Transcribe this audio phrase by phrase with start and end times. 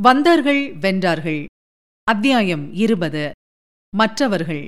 [0.00, 1.44] வந்தார்கள் வென்றார்கள்.
[2.04, 3.30] அத்தியாயம் இருபது.
[3.96, 4.64] மற்றவர்கள்.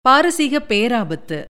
[0.00, 1.44] பாரசீக பேராபத்து.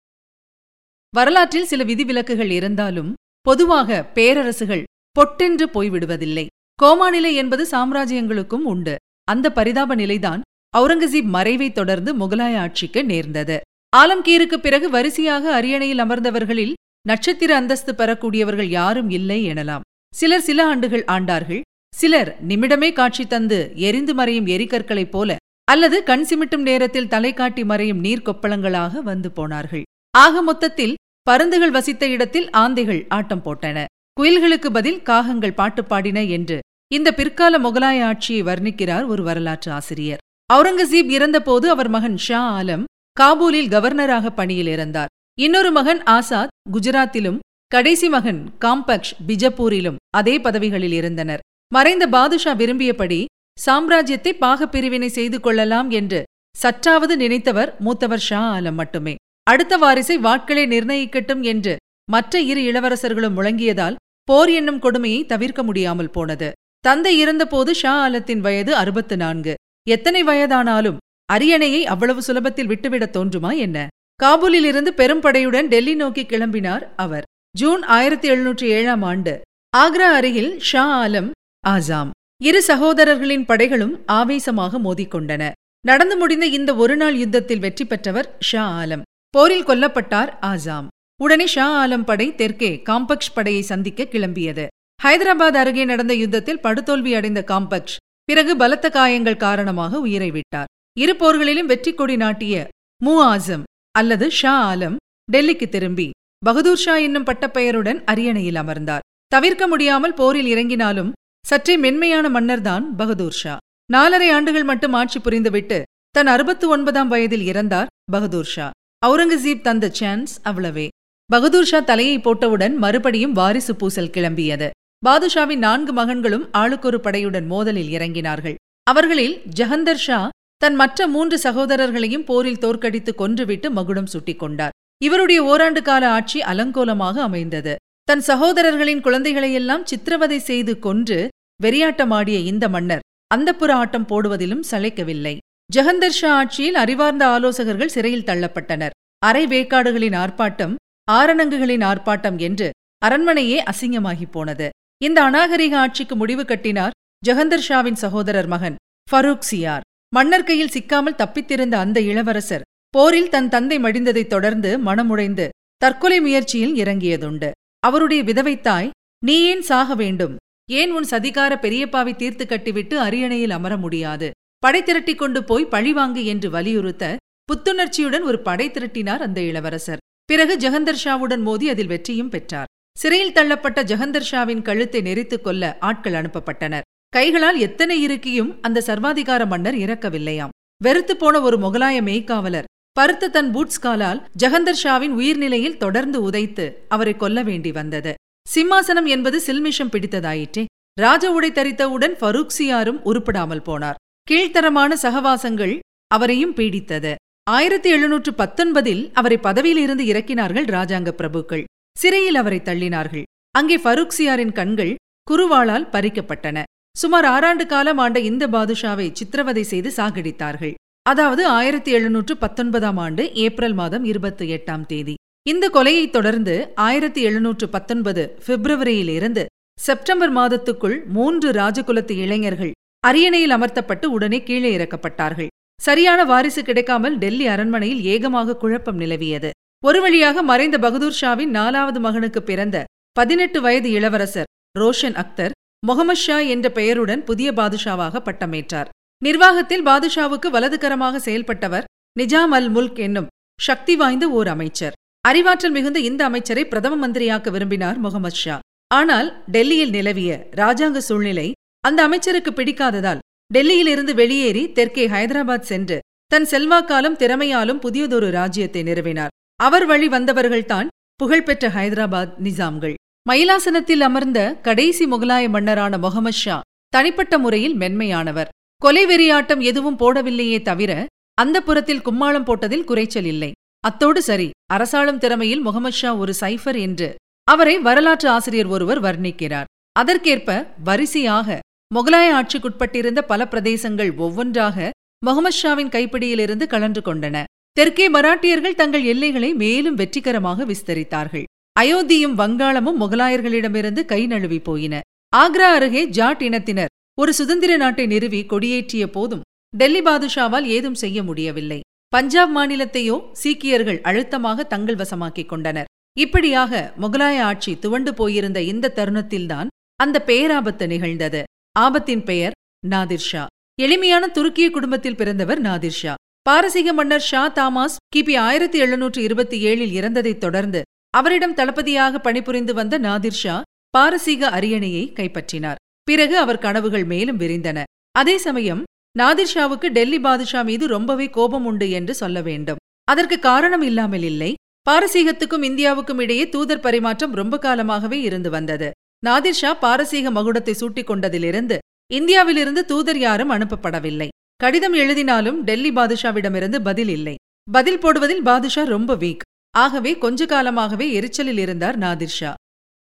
[1.14, 6.46] வரலாற்றில் சில விதிவிலக்குகள் இருந்தாலும் பொதுவாக பேரரசுகள் பொட்டென்று போய்விடுவதில்லை.
[6.82, 8.96] கோமாநிலை என்பது சாம்ராஜ்யங்களுக்கும் உண்டு.
[9.24, 10.42] அந்த பரிதாப நிலைதான்
[10.78, 13.60] அவுரங்கசீப் மறைவைத் தொடர்ந்து முகலாய ஆட்சிக்கு நேர்ந்தது.
[13.96, 16.72] ஆலம்கீருக்கு பிறகு வரிசையாக அரியணையில் அமர்ந்தவர்களில்
[17.06, 19.80] நட்சத்திர அந்தஸ்து பெறக்கூடியவர்கள் யாரும் இல்லை எனலாம்.
[20.14, 21.60] சிலர் சில ஆண்டுகள் ஆண்டார்கள்
[21.92, 28.00] சிலர் நிமிடமே காட்சி தந்து எரிந்து மறையும் எரிகற்களைப் போல அல்லது கண் சிமிட்டும் நேரத்தில் தலை காட்டி மறையும்
[28.04, 29.84] நீர்க்கொப்பளங்களாக வந்து போனார்கள்.
[30.14, 30.94] ஆக மொத்தத்தில்
[31.26, 33.84] பருந்துகள் வசித்த இடத்தில் ஆந்தைகள் ஆட்டம் போட்டன.
[34.16, 36.58] குயில்களுக்கு பதில் காகங்கள் பாட்டு பாடின என்று
[36.94, 40.22] இந்த பிற்கால முகலாய ஆட்சியை வர்ணிக்கிறார் ஒரு வரலாற்று ஆசிரியர்.
[40.50, 42.84] அவுரங்கசீப் இறந்தபோது அவர் மகன் ஷா ஆலம்
[43.16, 47.40] காபூலில் கவர்னராக பணியில் இருந்தார் இன்னொரு மகன் ஆசாத் குஜராத்திலும்
[47.72, 51.41] கடைசி மகன் காம்பக்ஷ் பிஜப்பூரிலும் அதே பதவிகளில் இருந்தனர்.
[51.72, 53.24] மறைந்த பாதுஷா விரும்பியபடி
[53.58, 56.20] சாம்ராஜ்யத்தை பாகப்பிரிவினை செய்து கொள்ளலாம் என்று
[56.56, 59.14] சற்றாவது நினைத்தவர் மூத்தவர் ஷா ஆலம் மட்டுமே.
[59.50, 61.76] அடுத்த வாரிசை வாட்களே நிர்ணயிக்கட்டும் என்று
[62.10, 63.96] மற்ற இரு இளவரசர்களும் முழங்கியதால்
[64.28, 66.48] போர் என்னும் கொடுமையை தவிர்க்க முடியாமல் போனது.
[66.80, 69.54] தந்தை இறந்தபோது ஷா ஆலத்தின் வயது அறுபத்து நான்கு
[69.90, 71.00] எத்தனை வயதானாலும்
[71.32, 73.86] அரியணையை அவ்வளவு சுலபத்தில் விட்டுவிடத் தோன்றுமா என்ன?
[74.20, 77.22] காபூலிலிருந்து பெரும்படையுடன் டெல்லி நோக்கி கிளம்பினார் அவர்.
[77.56, 79.40] ஜூன் ஆயிரத்தி எழுநூற்றி ஏழாம் ஆண்டு
[79.76, 81.30] ஆக்ரா அருகில் ஷா ஆலம்
[81.64, 82.10] ஆசாம்.
[82.40, 85.42] இரு சகோதரர்களின் படைகளும் ஆவேசமாக மோதிக்கொண்டன.
[85.84, 89.04] நடந்து முடிந்த இந்த ஒருநாள் யுத்தத்தில் வெற்றி பெற்றவர் ஷா ஆலம்.
[89.34, 90.86] போரில் கொல்லப்பட்டார் ஆசாம்.
[91.20, 94.66] உடனே ஷா ஆலம் படை தெற்கே காம்பக்ஷ் படையை சந்திக்க கிளம்பியது.
[95.04, 100.70] ஹைதராபாத் அருகே நடந்த யுத்தத்தில் படுதோல்வி அடைந்த காம்பக்ஷ் பிறகு பலத்த காயங்கள் காரணமாக உயிரை விட்டார்.
[100.96, 102.66] இரு போர்களிலும் வெற்றி கொடி நாட்டிய
[103.00, 103.64] மு ஆசம்
[103.98, 104.96] அல்லது ஷா ஆலம்
[105.32, 106.10] டெல்லிக்கு திரும்பி
[106.46, 109.04] பகதூர் ஷா என்னும் பட்டப்பெயருடன் அரியணையில் அமர்ந்தார்.
[109.32, 111.10] தவிர்க்க முடியாமல் போரில் இறங்கினாலும்
[111.44, 113.56] சற்றே மென்மையான மன்னர்தான் பகதூர் ஷா.
[113.92, 118.70] நாலரை ஆண்டுகள் மட்டும் ஆட்சி புரிந்துவிட்டு தன் அறுபத்து ஒன்பதாம் வயதில் இறந்தார் பகதூர் ஷா.
[119.06, 120.88] அவுரங்கசீப் தந்த சான்ஸ் அவ்வளவே.
[121.30, 124.70] பகதூர் ஷா தலையை போட்டவுடன் மறுபடியும் வாரிசு பூசல் கிளம்பியது.
[125.06, 128.54] பாதுஷாவின் நான்கு மகன்களும் ஆளுக்கொரு படையுடன் மோதலில் இறங்கினார்கள்.
[128.90, 134.76] அவர்களில் ஜஹந்தர் ஷா தன் மற்ற மூன்று சகோதரர்களையும் போரில் தோற்கடித்து கொன்றுவிட்டு மகுடம் சுட்டிக் கொண்டார்.
[135.04, 137.74] இவருடைய ஓராண்டு கால ஆட்சி அலங்கோலமாக அமைந்தது.
[138.08, 141.18] தன் சகோதரர்களின் குழந்தைகளையெல்லாம் சித்திரவதை செய்து கொன்று
[141.62, 143.04] வெறியாட்டமாடிய இந்த மன்னர்
[143.34, 145.36] அந்தப்புற ஆட்டம் போடுவதிலும் சளைக்கவில்லை.
[145.74, 148.94] ஜஹந்தர் ஷா ஆட்சியில் அறிவார்ந்த ஆலோசகர்கள் சிறையில் தள்ளப்பட்டனர்.
[149.18, 150.74] அரை வேக்காடுகளின் ஆர்ப்பாட்டம்
[151.12, 152.70] ஆரணங்குகளின் ஆர்ப்பாட்டம் என்று
[153.06, 154.68] அரண்மனையே அசிங்கமாகிப் போனது.
[155.04, 156.96] இந்த அநாகரிக ஆட்சிக்கு முடிவு கட்டினார்
[157.26, 158.76] ஜஹந்தர் ஷாவின் சகோதரர் மகன்
[159.10, 159.86] ஃபரூக் சியார்.
[160.14, 167.50] மன்னர் கையில் சிக்காமல் தப்பித்திருந்த அந்த இளவரசர் போரில் தன் தந்தை மடிந்ததைத் தொடர்ந்து மனமுடைந்து தற்கொலை முயற்சியில் இறங்கியதுண்டு.
[167.80, 168.90] அவருடைய விதவைத்தாய்
[169.24, 170.34] நீ ஏன் சாக வேண்டும்?
[170.80, 174.30] ஏன் உன் சதிகார பெரியப்பாவை தீர்த்து கட்டிவிட்டு அரியணையில் அமர முடியாது?
[174.58, 177.16] படை திரட்டிக் கொண்டு போய் பழிவாங்கு என்று வலியுறுத்த
[177.48, 180.02] புத்துணர்ச்சியுடன் ஒரு படை திரட்டினார் அந்த இளவரசர்.
[180.24, 182.70] பிறகு ஜெகந்தர் ஷாவுடன் மோதி அதில் வெற்றியும் பெற்றார்.
[182.98, 186.86] சிறையில் தள்ளப்பட்ட ஜெகந்தர் ஷாவின் கழுத்தை நெறித்துக் கொல்ல ஆட்கள் அனுப்பப்பட்டனர்.
[187.08, 190.54] கைகளால் எத்தனை இருக்கியும் அந்த சர்வாதிகார மன்னர் இறக்கவில்லையாம்.
[190.82, 197.16] வெறுத்து போன ஒரு முகலாய மெய்க்காவலர் பருத்த தன் பூட்ஸ் காலால் ஜெகந்தர் ஷாவின் உயிர்நிலையில் தொடர்ந்து உதைத்து அவரை
[197.16, 198.14] கொல்ல வேண்டி வந்தது.
[198.46, 200.64] சிம்மாசனம் என்பது சில்மிஷம் பிடித்ததாயிற்றே.
[201.00, 204.00] ராஜ உடை தரித்தவுடன் ஃபரூக்சியாரும் உருப்படாமல் போனார்.
[204.30, 207.14] கீழ்த்தரமான சகவாசங்கள் அவரையும் பீடித்தது.
[207.50, 211.64] ஆயிரத்தி எழுநூற்று பத்தொன்பதில் அவரை பதவியிலிருந்து இறக்கினார்கள் ராஜாங்க பிரபுக்கள்.
[211.96, 213.24] சிறையில் அவரை தள்ளினார்கள்.
[213.58, 214.92] அங்கே ஃபரூக்சியாரின் கண்கள்
[215.30, 216.62] குருவாளால் பறிக்கப்பட்டன.
[216.96, 220.74] சுமார் ஆறாண்டு காலம் ஆண்ட இந்த பாதுஷாவை சித்திரவதை செய்து சாகடித்தார்கள்.
[221.02, 225.14] அதாவது ஆயிரத்தி எழுநூற்று பத்தொன்பதாம் ஆண்டு ஏப்ரல் மாதம் இருபத்தி எட்டாம் தேதி.
[225.46, 229.42] இந்த கொலையைத் தொடர்ந்து ஆயிரத்தி எழுநூற்று பத்தொன்பது பிப்ரவரியிலிருந்து
[229.78, 232.70] செப்டம்பர் மாதத்துக்குள் மூன்று ராஜகுலத்து இளைஞர்கள்
[233.00, 235.50] அரியணையில் அமர்த்தப்பட்டு உடனே கீழே இறக்கப்பட்டார்கள்.
[235.80, 239.50] சரியான வாரிசு கிடைக்காமல் டெல்லி அரண்மனையில் ஏகமாக குழப்பம் நிலவியது.
[239.84, 246.38] ஒரு வழியாக மறைந்த பகதூர் ஷாவின் நாலாவது மகனுக்கு பிறந்த பதினெட்டு வயது இளவரசர் ரோஷன் அக்தர் முகமது ஷா
[246.54, 248.90] என்ற பெயருடன் புதிய பாதுஷாவாக பட்டமேற்றார்.
[249.22, 251.84] நிர்வாகத்தில் பாதுஷாவுக்கு வலதுகரமாக செயல்பட்டவர்
[252.20, 253.30] நிஜாம் அல் முல்க் என்னும்
[253.60, 254.96] சக்தி வாய்ந்த ஓர் அமைச்சர்.
[255.24, 258.58] அறிவாற்றல் மிகுந்த இந்த அமைச்சரை பிரதம மந்திரியாக்க விரும்பினார் முகமது ஷா.
[258.94, 261.52] ஆனால் டெல்லியில் நிலவிய ராஜாங்க சூழ்நிலை
[261.84, 263.20] அந்த அமைச்சருக்கு பிடிக்காததால்
[263.54, 269.32] டெல்லியிலிருந்து வெளியேறி தெற்கே ஹைதராபாத் சென்று தன் செல்வாக்காலும் திறமையாலும் புதியதொரு ராஜ்யத்தை நிறுவினார்.
[269.60, 270.90] அவர் வழி வந்தவர்கள்தான்
[271.20, 272.94] புகழ்பெற்ற ஹைதராபாத் நிசாம்கள்.
[273.30, 278.52] மயிலாசனத்தில் அமர்ந்த கடைசி முகலாய மன்னரான முகமது ஷா தனிப்பட்ட முறையில் மென்மையானவர்.
[278.82, 280.92] கொலை வெறியாட்டம் எதுவும் போடவில்லையே தவிர
[281.34, 283.52] அந்த புறத்தில் கும்மாளம் போட்டதில் குறைச்சல் இல்லை.
[283.84, 287.08] அத்தோடு சரி அரசாளும் திறமையில் முகமது ஷா ஒரு சைஃபர் என்று
[287.48, 289.68] அவரை வரலாற்று ஆசிரியர் ஒருவர் வர்ணிக்கிறார்.
[289.92, 290.50] அதற்கேற்ப
[290.84, 291.58] வரிசையாக
[291.94, 294.90] முகலாய ஆட்சிக்குட்பட்டிருந்த பல பிரதேசங்கள் ஒவ்வொன்றாக
[295.26, 297.44] முகமது ஷாவின் கைப்பிடியிலிருந்து கலன்று கொண்டன.
[297.72, 301.44] தெற்கே மராட்டியர்கள் தங்கள் எல்லைகளை மேலும் வெற்றிகரமாக விஸ்தரித்தார்கள்.
[301.80, 304.94] அயோத்தியும் வங்காளமும் முகலாயர்களிடமிருந்து கை நழுவி போயின.
[305.36, 311.80] ஆக்ரா அருகே ஜாட் இனத்தினர் ஒரு சுதந்திர நாட்டை நிறுவி கொடியேற்றிய போதும் டெல்லி பாதுஷாவால் ஏதும் செய்ய முடியவில்லை.
[312.14, 315.84] பஞ்சாப் மாநிலத்தையோ சீக்கியர்கள் அழுத்தமாக தங்கள் வசமாக்கிக் கொண்டனர்.
[316.18, 321.42] இப்படியாக முகலாய ஆட்சி துவண்டு போயிருந்த இந்த தருணத்தில்தான் அந்த பேராபத்து நிகழ்ந்தது.
[321.80, 322.52] ஆபத்தின் பெயர்
[322.88, 323.46] நாதிர் ஷா.
[323.80, 326.14] எளிமையான துருக்கிய குடும்பத்தில் பிறந்தவர் நாதிர் ஷா.
[326.42, 330.82] பாரசீக மன்னர் ஷா தாமாஸ் கிபி ஆயிரத்தி எழுநூற்று இருபத்தி ஏழில் இறந்ததைத் தொடர்ந்து
[331.14, 335.80] அவரிடம் தளபதியாக பணிபுரிந்து வந்த நாதிர் ஷா பாரசீக அரியணையை கைப்பற்றினார்.
[336.02, 337.82] பிறகு அவர் கனவுகள் மேலும் விரிந்தன.
[338.12, 338.82] அதே சமயம்
[339.16, 342.80] நாதிர்ஷாவுக்கு டெல்லி பாதுஷா மீது ரொம்பவே கோபம் உண்டு என்று சொல்ல வேண்டும்.
[343.08, 344.50] அதற்கு காரணம் இல்லாமல் இல்லை.
[344.86, 348.88] பாரசீகத்துக்கும் இந்தியாவுக்கும் இடையே தூதர் பரிமாற்றம் ரொம்ப காலமாகவே இருந்து வந்தது.
[349.26, 351.78] நாதிர்ஷா பாரசீக மகுடத்தை சூட்டிக் கொண்டதிலிருந்து
[352.10, 354.28] இந்தியாவிலிருந்து தூதர் யாரும் அனுப்பப்படவில்லை.
[354.56, 357.36] கடிதம் எழுதினாலும் டெல்லி பாதுஷாவிடமிருந்து பதில் இல்லை.
[357.68, 359.44] பதில் போடுவதில் பாதுஷா ரொம்ப வீக்
[359.74, 362.50] ஆகவே கொஞ்ச காலமாகவே எரிச்சலில் இருந்தார் நாதிர்ஷா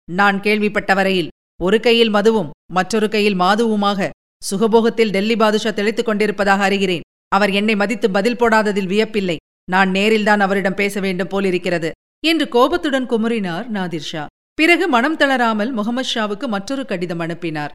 [0.08, 4.08] நான் கேள்விப்பட்ட வரையில் ஒரு கையில் மதுவும் மற்றொரு கையில் மாதுவுமாக
[4.50, 7.00] சுகபோகத்தில் டெல்லி பாதுஷா தெளித்துக் கொண்டிருப்பதாக அறிகிறேன்.
[7.28, 9.36] அவர் என்னை மதித்து பதில் போடாததில் வியப்பில்லை.
[9.70, 11.90] நான் நேரில்தான் அவரிடம் பேச வேண்டும் போலிருக்கிறது
[12.26, 14.26] என்று கோபத்துடன் குமுறினார் நாதிர் ஷா.
[14.54, 17.70] பிறகு மனம் தளராமல் முகமது ஷாவுக்கு மற்றொரு கடிதம் அனுப்பினார்.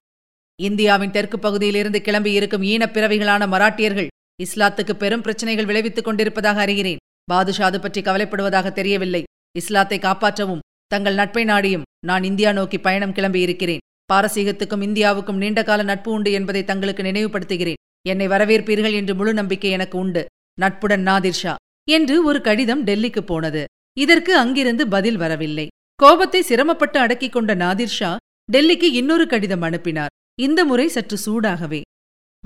[0.61, 4.07] இந்தியாவின் தெற்கு பகுதியிலிருந்து கிளம்பி இருக்கும் ஈனப் பிறவிகளான மராட்டியர்கள்
[4.45, 6.97] இஸ்லாத்துக்கு பெரும் பிரச்சனைகள் விளைவித்துக் கொண்டிருப்பதாக அறிகிறேன்.
[7.23, 9.23] பாதுஷா அது பற்றி கவலைப்படுவதாக தெரியவில்லை.
[9.55, 16.11] இஸ்லாத்தை காப்பாற்றவும் தங்கள் நட்பை நாடியும் நான் இந்தியா நோக்கி பயணம் கிளம்பி இருக்கிறேன் பாரசீகத்துக்கும் இந்தியாவுக்கும் நீண்டகால நட்பு
[16.11, 17.79] உண்டு என்பதை தங்களுக்கு நினைவுபடுத்துகிறேன்.
[18.07, 20.25] என்னை வரவேற்பீர்கள் என்று முழு நம்பிக்கை எனக்கு உண்டு.
[20.59, 21.55] நட்புடன் நாதிர் ஷா.
[21.89, 23.65] என்று ஒரு கடிதம் டெல்லிக்கு போனது.
[23.97, 25.67] இதற்கு அங்கிருந்து பதில் வரவில்லை.
[25.95, 28.17] கோபத்தை சிரமப்பட்டு அடக்கிக் கொண்ட நாதிர் ஷா
[28.51, 30.09] டெல்லிக்கு இன்னொரு கடிதம் அனுப்பினார்.
[30.39, 31.81] இந்த முறை சற்று சூடாகவே.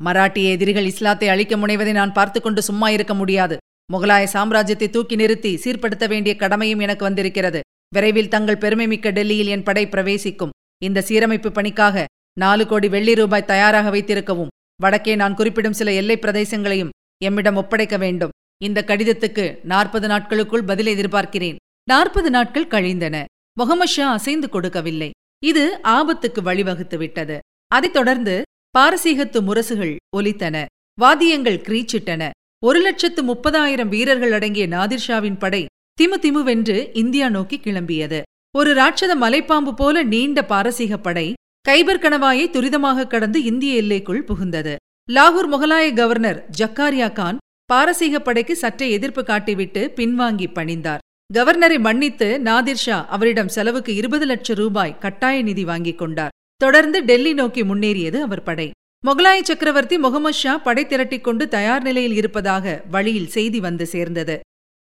[0.06, 3.58] மராட்டிய எதிரிகள் இஸ்லாத்தை அழிக்க முனைவதை நான் பார்த்துக்கொண்டு சும்மா இருக்க முடியாது.
[3.94, 7.62] முகலாய சாம்ராஜ்யத்தை தூக்கி நிறுத்தி சீர்படுத்த வேண்டிய கடமையும் எனக்கு வந்திருக்கிறது.
[7.94, 10.50] விரைவில் தங்கள் பெருமைமிக்க டெல்லியில் என் படை பிரவேசிக்கும்.
[10.84, 12.06] இந்த சீரமைப்பு பணிக்காக
[12.38, 14.48] நாலு கோடி வெள்ளி ரூபாய் தயாராக வைத்திருக்கவும்.
[14.82, 16.90] வடக்கே நான் குறிப்பிடும் சில எல்லைப் பிரதேசங்களையும்
[17.26, 18.30] எம்மிடம் ஒப்படைக்க வேண்டும்.
[18.64, 21.56] இந்த கடிதத்துக்கு நாற்பது நாட்களுக்குள் பதில் எதிர்பார்க்கிறேன்.
[21.84, 23.26] நாற்பது நாட்கள் கழிந்தன.
[23.58, 25.12] முகமது ஷா அசைந்து கொடுக்கவில்லை.
[25.46, 27.40] இது ஆபத்துக்கு வழிவகுத்து விட்டது.
[27.68, 28.42] அதைத் தொடர்ந்து
[28.78, 30.66] பாரசீகத்து முரசுகள் ஒலித்தன.
[31.00, 32.30] வாத்தியங்கள் கிரீச்சிட்டன.
[32.66, 35.66] ஒரு லட்சத்து முப்பதாயிரம் வீரர்கள் அடங்கிய நாதிர்ஷாவின் படை
[36.02, 38.22] திமு திமுவென்று இந்தியா நோக்கி கிளம்பியது.
[38.56, 41.34] ஒரு ராட்சத மலைப்பாம்பு போல நீண்ட பாரசீக படை
[41.70, 44.76] கைபர் கணவாயை துரிதமாக கடந்து இந்திய எல்லைக்குள் புகுந்தது.
[45.12, 50.98] லாகூர் முகலாய கவர்னர் ஜக்காரியா கான் பாரசீக படைக்கு சற்றே எதிர்ப்பு காட்டிவிட்டு பின்வாங்கி பணிந்தார்.
[51.34, 56.36] கவர்னரை மன்னித்து நாதிர் ஷா அவரிடம் செலவுக்கு இருபது லட்சம் ரூபாய் கட்டாய நிதி வாங்கிக் கொண்டார்.
[56.58, 58.72] தொடர்ந்து டெல்லி நோக்கி முன்னேறியது அவர் படை.
[59.08, 64.40] முகலாய சக்கரவர்த்தி முகமது ஷா படை திரட்டிக் கொண்டு தயார் நிலையில் இருப்பதாக வழியில் செய்தி வந்து சேர்ந்தது.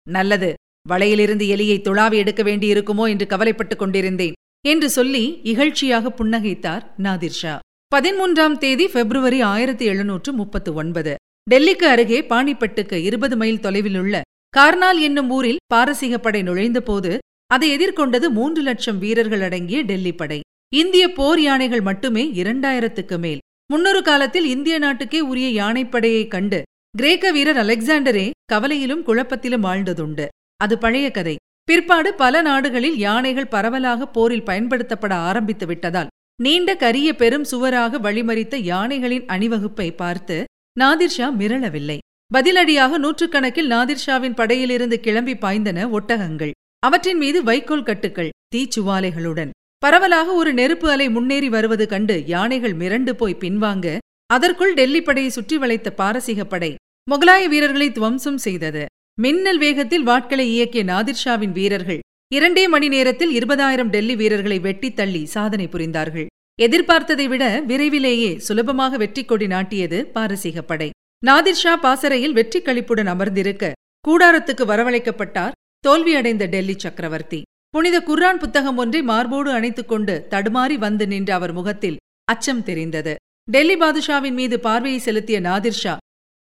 [0.07, 0.53] நல்லது.
[0.87, 4.35] வளையிலிருந்து எலியை துளாவி எடுக்க வேண்டியிருக்குமோ என்று கவலைப்பட்டுக் கொண்டிருந்தேன்
[4.67, 7.55] என்று சொல்லி இகழ்ச்சியாக புன்னகைத்தார் நாதிர் ஷா.
[7.95, 11.13] பதிமூன்றாம் தேதி பிப்ரவரி ஆயிரத்தி எழுநூற்று முப்பத்து ஒன்பது
[11.51, 14.21] டெல்லிக்கு அருகே பாணிப்பட்டுக்கு இருபது மைல் தொலைவிலுள்ள
[14.57, 17.11] கார்னால் என்னும் ஊரில் பாரசீக படை நுழைந்தபோது
[17.51, 20.39] அதை எதிர்கொண்டது மூன்று லட்சம் வீரர்கள் அடங்கிய டெல்லி படை.
[20.73, 23.41] இந்திய போர் யானைகள் மட்டுமே இரண்டாயிரத்துக்கு மேல்.
[23.71, 26.59] முன்னொரு காலத்தில் இந்திய நாட்டுக்கே உரிய யானைப்படையை கண்டு
[26.97, 30.27] கிரேக்க வீரர் அலெக்சாண்டரே கவலையிலும் குழப்பத்திலும் ஆழ்ந்ததுண்டு.
[30.57, 31.35] அது பழைய கதை.
[31.63, 36.11] பிற்பாடு பல நாடுகளில் யானைகள் பரவலாக போரில் பயன்படுத்தப்பட ஆரம்பித்து விட்டதால்
[36.43, 40.37] நீண்ட கரிய பெரும் சுவராக வழிமறித்த யானைகளின் அணிவகுப்பை பார்த்து
[40.79, 41.97] நாதிர்ஷா மிரளவில்லை.
[42.33, 46.51] பதிலடியாக நூற்றுக்கணக்கில் நாதிர்ஷாவின் படையிலிருந்து கிளம்பி பாய்ந்தன ஒட்டகங்கள்.
[46.79, 49.49] அவற்றின் மீது வைக்கோல் கட்டுக்கள் தீச்சுவாலைகளுடன்.
[49.77, 53.97] பரவலாக ஒரு நெருப்பு அலை முன்னேறி வருவது கண்டு யானைகள் மிரண்டு போய் பின்வாங்க
[54.33, 56.75] அதற்குள் டெல்லி படையை சுற்றி வளைத்த பாரசீக படை
[57.11, 58.85] முகலாய வீரர்களை துவம்சம் செய்தது.
[59.23, 65.65] மின்னல் வேகத்தில் வாட்களை இயக்கிய நாதிர்ஷாவின் வீரர்கள் இரண்டே மணி நேரத்தில் இருபதாயிரம் டெல்லி வீரர்களை வெட்டி தள்ளி சாதனை
[65.73, 66.27] புரிந்தார்கள்.
[66.59, 70.89] எதிர்பார்த்ததை விட விரைவிலேயே சுலபமாக வெற்றி கொடி நாட்டியது பாரசீக படை.
[71.23, 73.73] நாதிர்ஷா பாசறையில் வெற்றி கழிப்புடன் அமர்ந்திருக்க
[74.05, 77.41] கூடாரத்துக்கு வரவழைக்கப்பட்டார் தோல்வியடைந்த டெல்லி சக்கரவர்த்தி.
[77.73, 83.13] புனித குர்ரான் புத்தகம் ஒன்றை மார்போடு அணைத்துக் கொண்டு தடுமாறி வந்து நின்ற அவர் முகத்தில் அச்சம் தெரிந்தது.
[83.47, 85.95] டெல்லி பாதுஷாவின் மீது பார்வையை செலுத்திய நாதிர்ஷா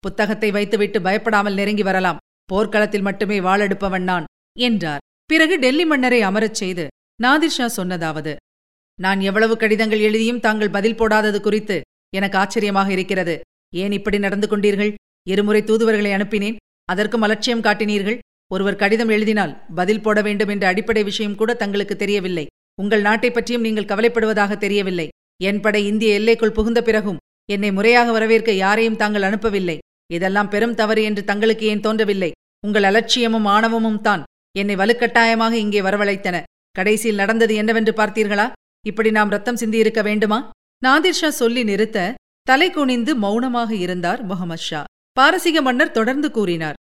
[0.03, 2.20] புத்தகத்தை வைத்துவிட்டு பயப்படாமல் நெருங்கி வரலாம்.
[2.51, 4.25] போர்க்களத்தில் மட்டுமே வாளெடுப்பவன் நான்
[4.60, 5.03] என்றார்.
[5.29, 6.86] பிறகு டெல்லி மன்னரை அமரச் செய்து
[7.24, 8.34] நாதிர்ஷா சொன்னதாவது
[9.00, 11.77] நான் எவ்வளவு கடிதங்கள் எழுதியும் தாங்கள் பதில் போடாதது குறித்து
[12.15, 13.36] எனக்கு ஆச்சரியமாக இருக்கிறது.
[13.74, 14.91] ஏன் இப்படி நடந்து கொண்டீர்கள்?
[15.27, 16.58] இருமுறை தூதுவர்களை அனுப்பினேன்.
[16.89, 18.17] அதற்கும் அலட்சியம் காட்டினீர்கள்.
[18.51, 22.46] ஒருவர் கடிதம் எழுதினால் பதில் போட வேண்டும் என்ற அடிப்படை விஷயம் கூட தங்களுக்கு தெரியவில்லை.
[22.81, 25.08] உங்கள் நாட்டை பற்றியும் நீங்கள் கவலைப்படுவதாக தெரியவில்லை.
[25.41, 29.77] என் படை இந்திய எல்லைக்குள் புகுந்த பிறகும் என்னை முறையாக வரவேற்க யாரையும் தாங்கள் அனுப்பவில்லை.
[30.13, 32.31] இதெல்லாம் பெரும் தவறு என்று தங்களுக்கு ஏன் தோன்றவில்லை?
[32.68, 34.24] உங்கள் அலட்சியமும் ஆணவமும் தான்
[34.58, 36.38] என்னை வலுக்கட்டாயமாக இங்கே வரவழைத்தன.
[36.72, 38.46] கடைசியில் நடந்தது என்னவென்று பார்த்தீர்களா?
[38.88, 40.39] இப்படி நாம் ரத்தம் சிந்தியிருக்க வேண்டுமா?
[40.86, 41.98] நாதிர்ஷா சொல்லி நிறுத்த
[42.50, 44.82] தலை குனிந்து மௌனமாக இருந்தார் முகமது ஷா.
[45.18, 46.77] பாரசீக மன்னர் தொடர்ந்து கூறினார்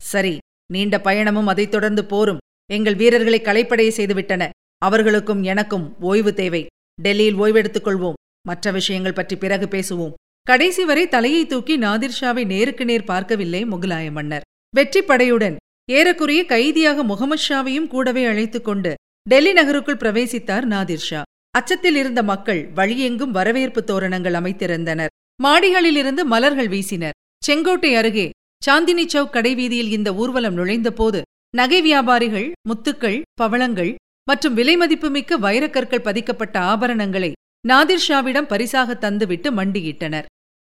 [0.00, 0.34] சரி
[0.72, 2.42] நீண்ட பயணமும் அதைத் தொடர்ந்து போரும்.
[2.70, 4.48] எங்கள் வீரர்களை களைப்படைய செய்துவிட்டன.
[4.78, 6.62] அவர்களுக்கும் எனக்கும் ஓய்வு தேவை.
[7.02, 8.18] டெல்லியில் ஓய்வெடுத்துக் கொள்வோம்.
[8.48, 10.16] மற்ற விஷயங்கள் பற்றி பிறகு பேசுவோம்.
[10.46, 14.46] கடைசி வரை தலையை தூக்கி நாதிர்ஷாவை நேருக்கு நேர் பார்க்கவில்லை முகலாய மன்னர்.
[14.76, 15.56] வெற்றி படையுடன்
[15.90, 21.22] ஏறக்குறைய கைதியாக முகமது ஷாவையும் கூடவே அழைத்துக் கொண்டு டெல்லி நகருக்குள் பிரவேசித்தார் நாதிர் ஷா.
[21.50, 25.12] அச்சத்தில் இருந்த மக்கள் வழியெங்கும் வரவேற்பு தோரணங்கள் அமைத்திருந்தனர்.
[25.42, 27.16] மாடிகளிலிருந்து மலர்கள் வீசினர்.
[27.44, 28.26] செங்கோட்டை அருகே
[28.66, 31.22] சாந்தினி சவுக் கடைவீதியில் இந்த ஊர்வலம் நுழைந்தபோது
[31.56, 37.32] நகை வியாபாரிகள் முத்துக்கள் பவளங்கள் மற்றும் விலைமதிப்புமிக்க வைரக்கற்கள் பதிக்கப்பட்ட ஆபரணங்களை
[37.68, 40.24] நாதிர் ஷாவிடம் பரிசாக தந்துவிட்டு மண்டியிட்டனர்.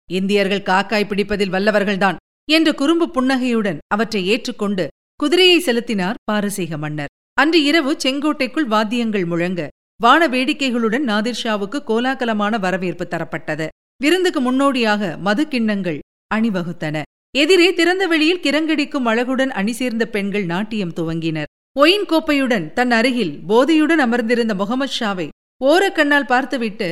[0.09, 2.17] இந்தியர்கள் காக்காய் பிடிப்பதில் வல்லவர்கள்தான்.
[2.49, 7.11] என்ற குறும்பு புன்னகையுடன் அவற்றை ஏற்றுக்கொண்டு குதிரையை செலுத்தினார் பாரசீக மன்னர்.
[7.33, 9.61] அன்று இரவு செங்கோட்டைக்குள் வாத்தியங்கள் முழங்க
[9.99, 13.67] வான வேடிக்கைகளுடன் நாதிர்ஷாவுக்கு கோலாகலமான வரவேற்பு தரப்பட்டது.
[14.03, 15.99] விருந்துக்கு முன்னோடியாக மது கிண்ணங்கள்
[16.35, 17.01] அணிவகுத்தன.
[17.37, 21.51] எதிரே திறந்த வெளியில் கிரங்கடிக்கும் அழகுடன் அணி சேர்ந்த பெண்கள் நாட்டியம் துவங்கினர்.
[21.79, 25.27] ஒயின் கோப்பையுடன் தன் அருகில் போதையுடன் அமர்ந்திருந்த முகமது ஷாவை
[25.65, 26.89] ஓரக்கண்ணால் பார்த்துவிட்டு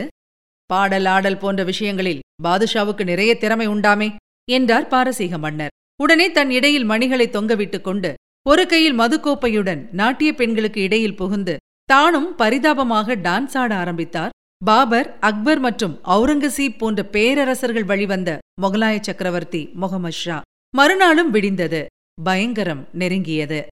[0.69, 4.09] பாடல் ஆடல் போன்ற விஷயங்களில் பாதுஷாவுக்கு நிறைய திறமை உண்டாமே.
[4.51, 5.73] என்றார் பாரசீக மன்னர்.
[6.01, 8.13] உடனே தன் இடையில் மணிகளை தொங்கவிட்டுக் கொண்டு
[8.47, 14.29] ஒரு கையில் மதுக்கோப்பையுடன் நாட்டிய பெண்களுக்கு இடையில் புகுந்து தானும் பரிதாபமாக டான்ஸ் ஆட ஆரம்பித்தார்.
[14.65, 20.41] பாபர் அக்பர் மற்றும் அவுரங்கசீப் போன்ற பேரரசர்கள் வழிவந்த முகலாய சக்கரவர்த்தி முகமது ஷா
[20.75, 21.85] மறுநாளும் விடிந்தது.
[22.23, 23.65] பயங்கரம் நெருங்கியது.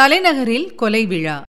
[0.00, 1.42] தலைநகரில் கொலை விழா.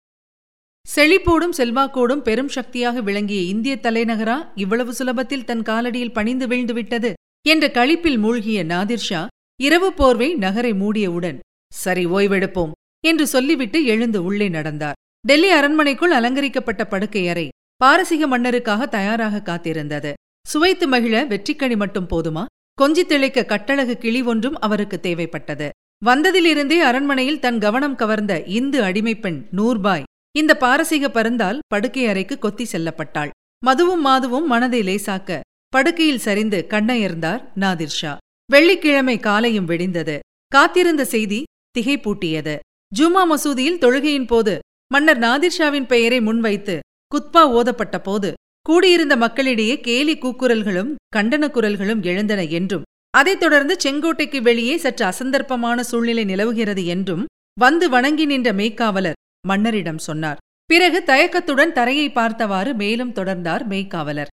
[0.86, 7.12] செழிப்போடும் செல்வாக்கோடும் பெரும் சக்தியாக விளங்கிய இந்திய தலைநகரா இவ்வளவு சுலபத்தில் தன் காலடியில் பணிந்து வீழ்ந்துவிட்டது?
[7.46, 9.26] என்ற களிப்பில் மூழ்கிய நாதிர்ஷா
[9.60, 11.38] இரவு போர்வை நகரை மூடியவுடன்
[11.72, 12.70] சரி ஓய்வெடுப்போம்
[13.04, 14.98] என்று சொல்லிவிட்டு எழுந்து உள்ளே நடந்தார்.
[15.26, 20.12] டெல்லி அரண்மனைக்குள் அலங்கரிக்கப்பட்ட படுக்கை அறை பாரசீக மன்னருக்காக தயாராக காத்திருந்தது.
[20.46, 22.44] சுவைத்து மகிழ வெற்றிக்கணி மட்டும் போதுமா?
[22.80, 25.68] கொஞ்சி தெளிக்க கட்டழகு கிளி ஒன்றும் அவருக்கு தேவைப்பட்டது.
[26.04, 30.08] வந்ததிலிருந்தே அரண்மனையில் தன் கவனம் கவர்ந்த இந்து அடிமைப்பெண் நூர்பாய்
[30.38, 33.32] இந்த பாரசீக பருந்தால் படுக்கை அறைக்கு கொத்தி செல்லப்பட்டாள்.
[33.66, 35.40] மதுவும் மாதுவும் மனதை லேசாக்க
[35.74, 38.16] படுக்கையில் சரிந்து கண்ணயர்ந்தார் நாதிர்ஷா
[38.52, 40.18] வெள்ளிக்கிழமை காலையும் வெடிந்தது.
[40.48, 41.38] காத்திருந்த செய்தி
[41.74, 42.54] திகைப்பூட்டியது.
[42.92, 46.74] ஜுமா மசூதியில் தொழுகையின் போது மன்னர் நாதிர்ஷாவின் பெயரை முன்வைத்து
[47.14, 54.76] குத்பா ஓதப்பட்ட போது கூடியிருந்த மக்களிடையே கேலி கூக்குரல்களும் கண்டன குரல்களும் எழுந்தன என்றும் அதைத் தொடர்ந்து செங்கோட்டைக்கு வெளியே
[54.76, 57.24] சற்று அசந்தர்ப்பமான சூழ்நிலை நிலவுகிறது என்றும்
[57.60, 60.38] வந்து வணங்கி நின்ற மெய்க்காவலர் மன்னரிடம் சொன்னார்.
[60.66, 64.30] பிறகு தயக்கத்துடன் தரையை பார்த்தவாறு மேலும் தொடர்ந்தார் மெய்க்காவலர்.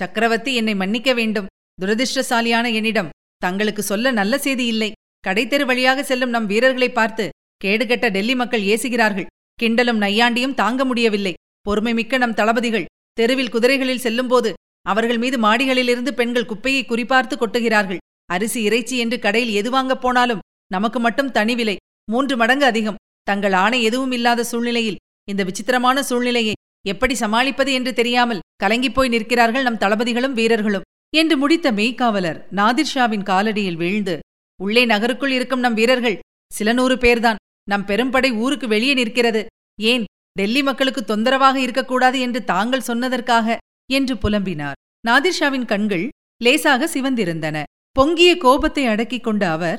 [0.00, 1.50] சக்கரவர்த்தி என்னை மன்னிக்க வேண்டும்.
[1.78, 3.12] துரதிருஷ்டசாலியான என்னிடம்
[3.42, 4.90] தங்களுக்கு சொல்ல நல்ல செய்தி இல்லை.
[5.26, 7.24] கடைத்தெரு வழியாக செல்லும் நம் வீரர்களை பார்த்து
[7.64, 9.28] கேடுகட்ட டெல்லி மக்கள் ஏசுகிறார்கள்.
[9.58, 11.32] கிண்டலும் நையாண்டியும் தாங்க முடியவில்லை.
[11.66, 12.88] பொறுமை மிக்க நம் தளபதிகள்
[13.18, 14.50] தெருவில் குதிரைகளில் செல்லும்போது
[14.86, 18.02] அவர்கள் மீது மாடிகளிலிருந்து பெண்கள் குப்பையை குறிப்பார்த்து கொட்டுகிறார்கள்.
[18.30, 20.42] அரிசி இறைச்சி என்று கடையில் எது வாங்கப் போனாலும்
[20.74, 21.76] நமக்கு மட்டும் தனி விலை.
[22.12, 23.00] மூன்று மடங்கு அதிகம்.
[23.28, 26.54] தங்கள் ஆணை எதுவும் இல்லாத சூழ்நிலையில் இந்த விசித்திரமான சூழ்நிலையை
[26.86, 30.82] எப்படி சமாளிப்பது என்று தெரியாமல் கலங்கிப்போய் நிற்கிறார்கள் நம் தளபதிகளும் வீரர்களும்.
[31.16, 34.18] என்று முடித்த மெய்க்காவலர் நாதிர் ஷாவின் காலடியில் வீழ்ந்து
[34.60, 36.18] உள்ளே நகருக்குள் இருக்கும் நம் வீரர்கள்
[36.52, 39.46] சில நூறு பேர்தான் நம் பெரும்படை ஊருக்கு வெளியே நிற்கிறது
[39.80, 43.56] ஏன் டெல்லி மக்களுக்கு தொந்தரவாக இருக்கக்கூடாது என்று தாங்கள் சொன்னதற்காக?
[43.90, 44.78] என்று புலம்பினார்.
[45.08, 46.08] நாதிர்ஷாவின் கண்கள்
[46.42, 47.62] லேசாக சிவந்திருந்தன.
[47.92, 49.76] பொங்கிய கோபத்தை அடக்கிக் கொண்ட அவர்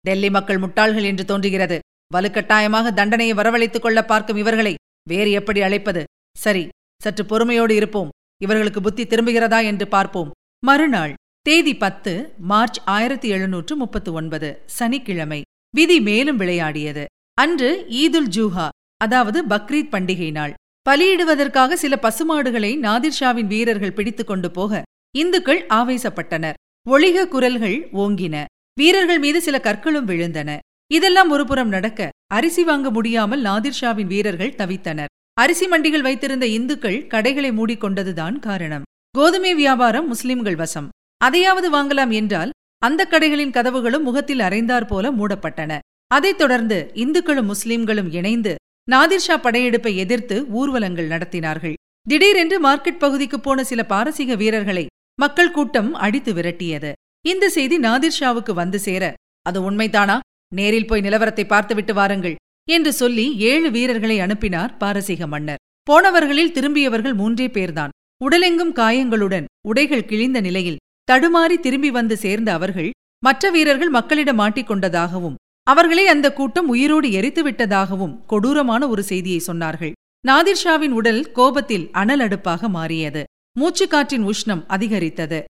[0.00, 1.78] டெல்லி மக்கள் முட்டாள்கள் என்று தோன்றுகிறது
[2.14, 4.74] வலுக்கட்டாயமாக தண்டனையை வரவழைத்துக் கொள்ள பார்க்கும் இவர்களை
[5.08, 6.04] வேறு எப்படி அழைப்பது?
[6.38, 6.68] சரி
[7.02, 8.08] சற்று பொறுமையோடு இருப்போம்.
[8.42, 10.30] இவர்களுக்கு புத்தி திரும்புகிறதா என்று பார்ப்போம்.
[10.64, 15.42] மறுநாள் தேதி பத்து மார்ச் ஆயிரத்தி எழுநூற்று முப்பத்து ஒன்பது சனிக்கிழமை.
[15.76, 17.04] விதி மேலும் விளையாடியது.
[17.34, 20.54] அன்று ஈதுல் ஜூஹா அதாவது பக்ரீத் பண்டிகை நாள்.
[20.90, 24.82] பலியிடுவதற்காக சில பசுமாடுகளை நாதிர்ஷாவின் வீரர்கள் பிடித்துக் கொண்டு போக
[25.16, 26.58] இந்துக்கள் ஆவேசப்பட்டனர்.
[26.90, 28.44] ஒளிக குரல்கள் ஓங்கின.
[28.74, 30.58] வீரர்கள் மீது சில கற்களும் விழுந்தன.
[30.92, 35.12] இதெல்லாம் ஒருபுறம் நடக்க அரிசி வாங்க முடியாமல் நாதிர்ஷாவின் வீரர்கள் தவித்தனர்.
[35.34, 38.82] அரிசி மண்டிகள் வைத்திருந்த இந்துக்கள் கடைகளை மூடிக்கொண்டதுதான் காரணம்.
[39.10, 40.88] கோதுமை வியாபாரம் முஸ்லிம்கள் வசம்.
[41.16, 45.78] அதையாவது வாங்கலாம் என்றால் அந்த கடைகளின் கதவுகளும் முகத்தில் அரைந்தார் போல மூடப்பட்டன.
[46.06, 48.54] அதைத் தொடர்ந்து இந்துக்களும் முஸ்லிம்களும் இணைந்து
[48.90, 51.74] நாதிர்ஷா படையெடுப்பை எதிர்த்து ஊர்வலங்கள் நடத்தினார்கள்.
[52.08, 54.86] திடீரென்று மார்க்கெட் பகுதிக்கு போன சில பாரசீக வீரர்களை
[55.20, 56.92] மக்கள் கூட்டம் அடித்து விரட்டியது.
[57.26, 60.18] இந்த செய்தி நாதிர்ஷாவுக்கு வந்து சேர அது உண்மைதானா?
[60.54, 62.34] நேரில் போய் நிலவரத்தை பார்த்துவிட்டு வாருங்கள்.
[62.68, 65.60] என்று சொல்லி ஏழு வீரர்களை அனுப்பினார் பாரசீக மன்னர்.
[65.90, 67.88] போனவர்களில் திரும்பியவர்கள் மூன்றே பேர்தான்.
[68.24, 70.80] உடலெங்கும் காயங்களுடன் உடைகள் கிழிந்த நிலையில்
[71.12, 72.90] தடுமாறி திரும்பி வந்து சேர்ந்த அவர்கள்
[73.24, 79.92] மற்ற வீரர்கள் மக்களிடம் மாட்டிக்கொண்டதாகவும் அவர்களை அந்த கூட்டம் உயிரோடு எரித்து விட்டதாகவும் கொடூரமான ஒரு செய்தியை சொன்னார்கள்.
[80.28, 83.24] நாதிர்ஷாவின் உடல் கோபத்தில் அனல் அடுப்பாக மாறியது.
[83.60, 85.44] மூச்சுக்காற்றின் உஷ்ணம் அதிகரித்தது.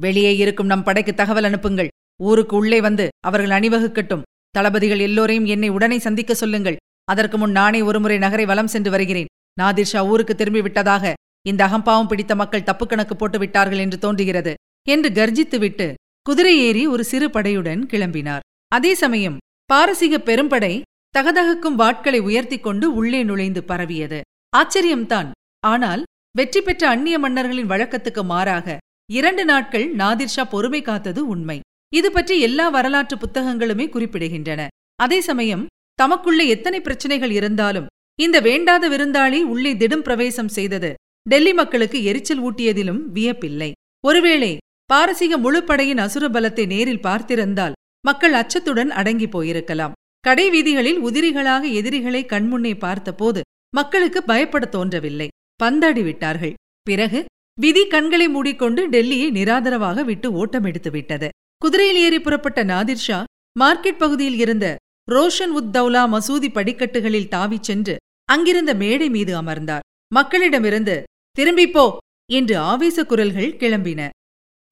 [0.00, 1.88] வெளியே இருக்கும் நம் படைக்கு தகவல் அனுப்புங்கள்.
[2.22, 4.22] ஊருக்கு உள்ளே வந்து அவர்கள் அணிவகுக்கட்டும்.
[4.56, 6.80] தளபதிகள் எல்லோரையும் என்னை உடனே சந்திக்க சொல்லுங்கள்.
[7.08, 9.30] அதற்கு முன் நானே ஒருமுறை நகரை வலம் சென்று வருகிறேன்.
[9.60, 11.12] நாதிர்ஷா ஊருக்கு திரும்பி விட்டதாக
[11.46, 14.52] இந்த அகம்பாவம் பிடித்த மக்கள் தப்பு கணக்கு போட்டு விட்டார்கள் என்று தோன்றுகிறது
[14.86, 15.86] என்று கர்ஜித்துவிட்டு
[16.26, 18.44] குதிரை ஏறி ஒரு சிறு படையுடன் கிளம்பினார்.
[18.72, 19.36] அதே சமயம்
[19.70, 20.74] பாரசீக பெரும்படை
[21.14, 24.20] தகதகக்கும் வாட்களை உயர்த்தி கொண்டு உள்ளே நுழைந்து பரவியது.
[24.56, 25.28] ஆச்சரியம்தான்
[25.66, 26.02] ஆனால்
[26.38, 28.76] வெற்றி பெற்ற அந்நிய மன்னர்களின் வழக்கத்துக்கு மாறாக
[29.10, 31.58] இரண்டு நாட்கள் நாதிர்ஷா பொறுமை காத்தது உண்மை.
[31.98, 34.62] இது பற்றி எல்லா வரலாற்று புத்தகங்களுமே குறிப்பிடுகின்றன.
[35.04, 35.64] அதே சமயம்
[35.98, 40.90] தமக்குள்ளே எத்தனை பிரச்சனைகள் இருந்தாலும் இந்த வேண்டாத விருந்தாளி உள்ளே திடும் பிரவேசம் செய்தது
[41.26, 43.70] டெல்லி மக்களுக்கு எரிச்சல் ஊட்டியதிலும் வியப்பில்லை.
[44.04, 44.52] ஒருவேளை
[44.90, 49.94] பாரசீக முழுப்படையின் அசுர பலத்தை நேரில் பார்த்திருந்தால் மக்கள் அச்சத்துடன் அடங்கி போயிருக்கலாம்.
[50.24, 53.40] கடை வீதிகளில் உதிரிகளாக எதிரிகளை கண்முன்னே பார்த்தபோது
[53.78, 55.28] மக்களுக்கு பயப்பட தோன்றவில்லை.
[55.62, 56.54] பந்தாடி விட்டார்கள்.
[56.86, 57.20] பிறகு
[57.58, 61.28] விதி கண்களை மூடிக்கொண்டு டெல்லியை நிராதரவாக விட்டு ஓட்டமெடுத்து விட்டது.
[61.64, 63.24] குதிரையில் ஏறி புறப்பட்ட நாதிர்ஷா
[63.60, 64.76] மார்க்கெட் பகுதியில் இருந்த
[65.10, 69.80] ரோஷன் உத் தௌலா மசூதி படிக்கட்டுகளில் தாவிச் சென்று அங்கிருந்த மேடை மீது அமர்ந்தார்.
[70.14, 71.02] மக்களிடமிருந்து
[71.38, 71.96] திரும்பிப்போ
[72.32, 74.08] என்று ஆவேச குரல்கள் கிளம்பின.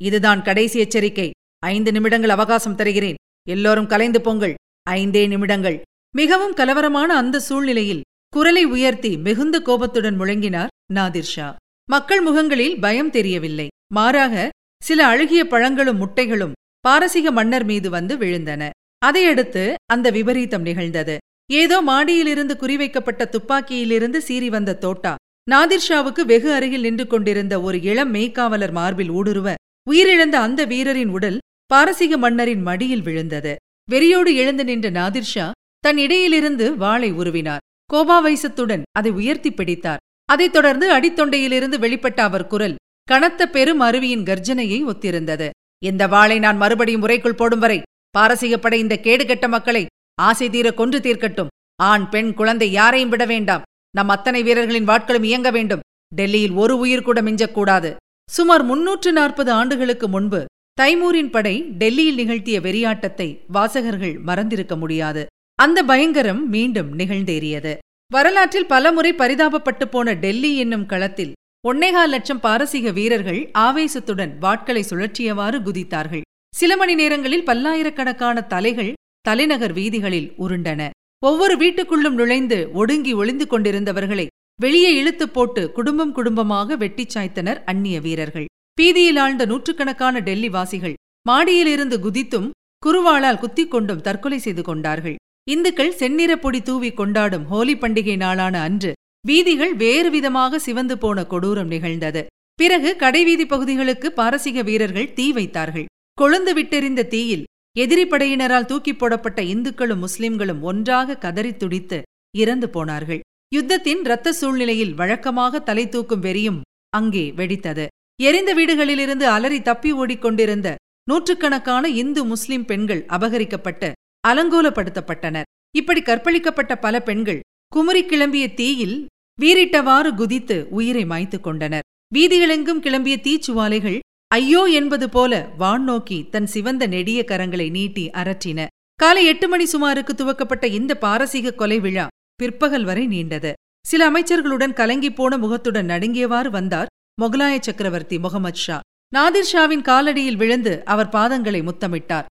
[0.02, 1.30] இதுதான் கடைசி எச்சரிக்கை.
[1.58, 3.14] ஐந்து நிமிடங்கள் அவகாசம் தருகிறேன்.
[3.48, 4.54] எல்லோரும் கலைந்து போங்கள்.
[4.90, 5.80] ஐந்தே நிமிடங்கள்.
[6.14, 11.54] மிகவும் கலவரமான அந்த சூழ்நிலையில் குரலை உயர்த்தி மிகுந்த கோபத்துடன் முழங்கினார் நாதிர்ஷா
[11.88, 13.68] மக்கள் முகங்களில் பயம் தெரியவில்லை.
[13.92, 14.48] மாறாக
[14.82, 16.52] சில அழுகிய பழங்களும் முட்டைகளும்
[16.84, 18.62] பாரசீக மன்னர் மீது வந்து விழுந்தன.
[18.98, 21.18] அதையடுத்து அந்த விபரீதம் நிகழ்ந்தது.
[21.52, 25.14] ஏதோ மாடியிலிருந்து குறிவைக்கப்பட்ட துப்பாக்கியிலிருந்து சீறி வந்த தோட்டா
[25.50, 29.54] நாதிர்ஷாவுக்கு வெகு அருகில் நின்று கொண்டிருந்த ஒரு இளம் மெய்க்காவலர் மார்பில் ஊடுருவ
[29.90, 33.54] உயிரிழந்த அந்த வீரரின் உடல் பாரசீக மன்னரின் மடியில் விழுந்தது.
[33.90, 37.64] வெறியோடு எழுந்து நின்ற நாதிர்ஷா தன் இடையிலிருந்து வாளை உருவினார்.
[37.92, 40.02] கோபாவைசத்துடன் அதை உயர்த்தி பிடித்தார்.
[40.24, 45.50] அதைத் தொடர்ந்து அடித்தொண்டையிலிருந்து வெளிப்பட்ட அவர் குரல் கனத்த பெரும் அருவியின் கர்ஜனையை ஒத்திருந்தது.
[45.82, 47.78] இந்த வாளை நான் மறுபடியும் முறைக்குள் போடும் வரை
[48.14, 49.82] பாரசீக படை இந்த கேடுகெட்ட மக்களை
[50.18, 51.50] ஆசை தீர கொன்று தீர்க்கட்டும்.
[51.82, 53.64] ஆண் பெண் குழந்தை யாரையும் விட வேண்டாம்.
[53.96, 55.84] நம் அத்தனை வீரர்களின் வாட்களும் இயங்க வேண்டும்.
[56.14, 57.90] டெல்லியில் ஒரு உயிர் கூட மிஞ்சக்கூடாது
[58.28, 60.40] சுமார் முன்னூற்று நாற்பது ஆண்டுகளுக்கு முன்பு
[60.78, 65.22] தைமூரின் படை டெல்லியில் நிகழ்த்திய வெறியாட்டத்தை வாசகர்கள் மறந்திருக்க முடியாது.
[65.58, 67.72] அந்த பயங்கரம் மீண்டும் நிகழ்ந்தேறியது.
[68.10, 71.32] வரலாற்றில் பலமுறை பரிதாபப்பட்டு போன டெல்லி என்னும் களத்தில்
[71.64, 76.22] ஒன்னேகால் லட்சம் பாரசீக வீரர்கள் ஆவேசத்துடன் வாட்களை சுழற்றியவாறு குதித்தார்கள்.
[76.54, 80.88] சில மணி நேரங்களில் பல்லாயிரக்கணக்கான தலைகள் தலைநகர் வீதிகளில் உருண்டன.
[81.18, 84.26] ஒவ்வொரு வீட்டுக்குள்ளும் நுழைந்து ஒடுங்கி ஒளிந்து கொண்டிருந்தவர்களை
[84.60, 88.48] வெளியே இழுத்து போட்டு குடும்பம் குடும்பமாக வெட்டிச் சாய்த்தனர் அந்நிய வீரர்கள்.
[88.80, 90.96] பீதியில் ஆழ்ந்த நூற்றுக்கணக்கான டெல்லி வாசிகள்
[91.28, 92.50] மாடியிலிருந்து குதித்தும்
[92.86, 95.16] குருவாளால் குத்திக் கொண்டும் தற்கொலை செய்து கொண்டார்கள்.
[95.50, 98.92] இந்துக்கள் செந்நிற பொடி தூவி கொண்டாடும் ஹோலி பண்டிகை நாளான அன்று
[99.26, 102.26] வீதிகள் வேறு விதமாக சிவந்து போன கொடூரம் நிகழ்ந்தது.
[102.54, 105.84] பிறகு கடைவீதி பகுதிகளுக்கு பாரசீக வீரர்கள் தீ வைத்தார்கள்.
[106.20, 107.44] கொழுந்து விட்டெறிந்த தீயில்
[107.78, 112.02] எதிரி படையினரால் தூக்கிப் போடப்பட்ட இந்துக்களும் முஸ்லிம்களும் ஒன்றாக கதறித் துடித்து
[112.36, 113.20] இறந்து போனார்கள்.
[113.54, 117.86] யுத்தத்தின் இரத்த சூழ்நிலையில் வழக்கமாக தலை தூக்கும் வெறியும் அங்கே வெடித்தது.
[118.22, 120.74] எரிந்த வீடுகளிலிருந்து அலறி தப்பி ஓடிக்கொண்டிருந்த
[121.08, 123.92] நூற்றுக்கணக்கான இந்து முஸ்லிம் பெண்கள் அபகரிக்கப்பட்டு
[124.28, 125.48] அலங்கோலப்படுத்தப்பட்டனர்.
[125.76, 129.06] இப்படி கற்பழிக்கப்பட்ட பல பெண்கள் குமரி கிளம்பிய தீயில்
[129.40, 131.82] வீறிட்டவாறு குதித்து உயிரை மாய்த்துக் கொண்டனர்.
[132.14, 138.66] வீதிகளெங்கும் கிளம்பிய தீச்சுவாலைகள் ஐயோ என்பது போல வான் நோக்கி தன் சிவந்த நெடிய கரங்களை நீட்டி அரற்றின.
[138.94, 143.52] காலை எட்டு மணி சுமாருக்கு துவக்கப்பட்ட இந்த பாரசீக கொலை விழா பிற்பகல் வரை நீண்டது.
[143.86, 146.90] சில அமைச்சர்களுடன் கலங்கிப் போன முகத்துடன் நடுங்கியவாறு வந்தார்
[147.20, 148.80] மொகலாய சக்கரவர்த்தி முகமது ஷா.
[149.14, 152.24] நாதிர் ஷாவின் காலடியில் விழுந்து அவர் பாதங்களை முத்தமிட்டார்.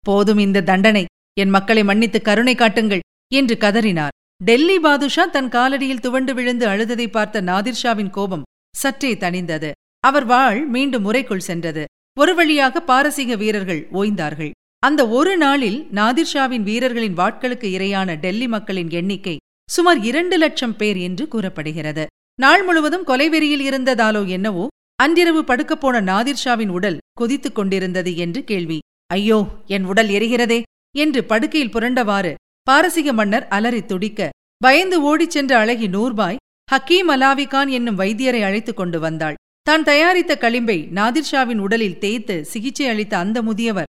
[0.00, 1.04] போதும் இந்த தண்டனை.
[1.40, 3.00] என் மக்களை மன்னித்து கருணை காட்டுங்கள்
[3.34, 4.14] என்று கதறினார்.
[4.40, 9.70] டெல்லி பாதுஷா தன் காலடியில் துவண்டு விழுந்து அழுததை பார்த்த நாதிர்ஷாவின் கோபம் சற்றே தணிந்தது.
[10.04, 11.82] அவர் வாழ் மீண்டும் முறைக்குள் சென்றது.
[12.16, 14.52] ஒரு வழியாக பாரசீக வீரர்கள் ஓய்ந்தார்கள்.
[14.82, 19.36] அந்த ஒரு நாளில் நாதிர்ஷாவின் வீரர்களின் வாட்களுக்கு இரையான டெல்லி மக்களின் எண்ணிக்கை
[19.68, 22.04] சுமார் இரண்டு லட்சம் பேர் என்று கூறப்படுகிறது.
[22.38, 24.64] நாள் முழுவதும் கொலைவெறியில் இருந்ததாலோ என்னவோ
[24.98, 28.78] அன்றிரவு படுக்கப்போன நாதிர்ஷாவின் உடல் கொதித்துக் கொண்டிருந்தது என்று கேள்வி.
[29.10, 30.60] ஐயோ என் உடல் எரிகிறதே!
[30.94, 32.32] என்று படுக்கையில் புரண்டவாறு
[32.68, 36.36] பாரசீக மன்னர் அலறி துடிக்க பயந்து ஓடிச் சென்ற அழகி நூர்பாய்
[36.72, 39.34] ஹக்கீம் அலாவிகான் என்னும் வைத்தியரை அழைத்துக் கொண்டு வந்தாள்.
[39.62, 43.88] தான் தயாரித்த களிம்பை நாதிர்ஷாவின் உடலில் தேய்த்து சிகிச்சை அளித்த அந்த முதியவர்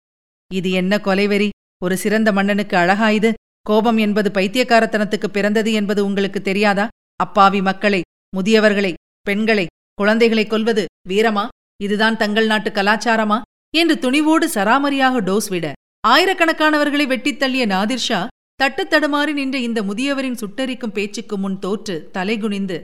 [0.54, 1.50] இது என்ன கொலைவெறி
[1.84, 6.88] ஒரு சிறந்த மன்னனுக்கு அழகாயுது கோபம் என்பது பைத்தியக்காரத்தனத்துக்கு பிறந்தது என்பது உங்களுக்கு தெரியாதா?
[7.16, 8.02] அப்பாவி மக்களை
[8.38, 11.48] முதியவர்களை பெண்களை குழந்தைகளை கொல்வது வீரமா?
[11.82, 13.42] இதுதான் தங்கள் நாட்டு கலாச்சாரமா?
[13.76, 15.74] என்று துணிவோடு சராமரியாக டோஸ் விட
[16.08, 18.28] ஆயிரக்கணக்கானவர்களை வெட்டித் தள்ளிய நாதிர்ஷா
[18.60, 22.78] தட்டுத்தடுமாறி நின்ற இந்த முதியவரின் சுட்டரிக்கும் பேச்சுக்கு முன் தோற்று தலைகுனிந்து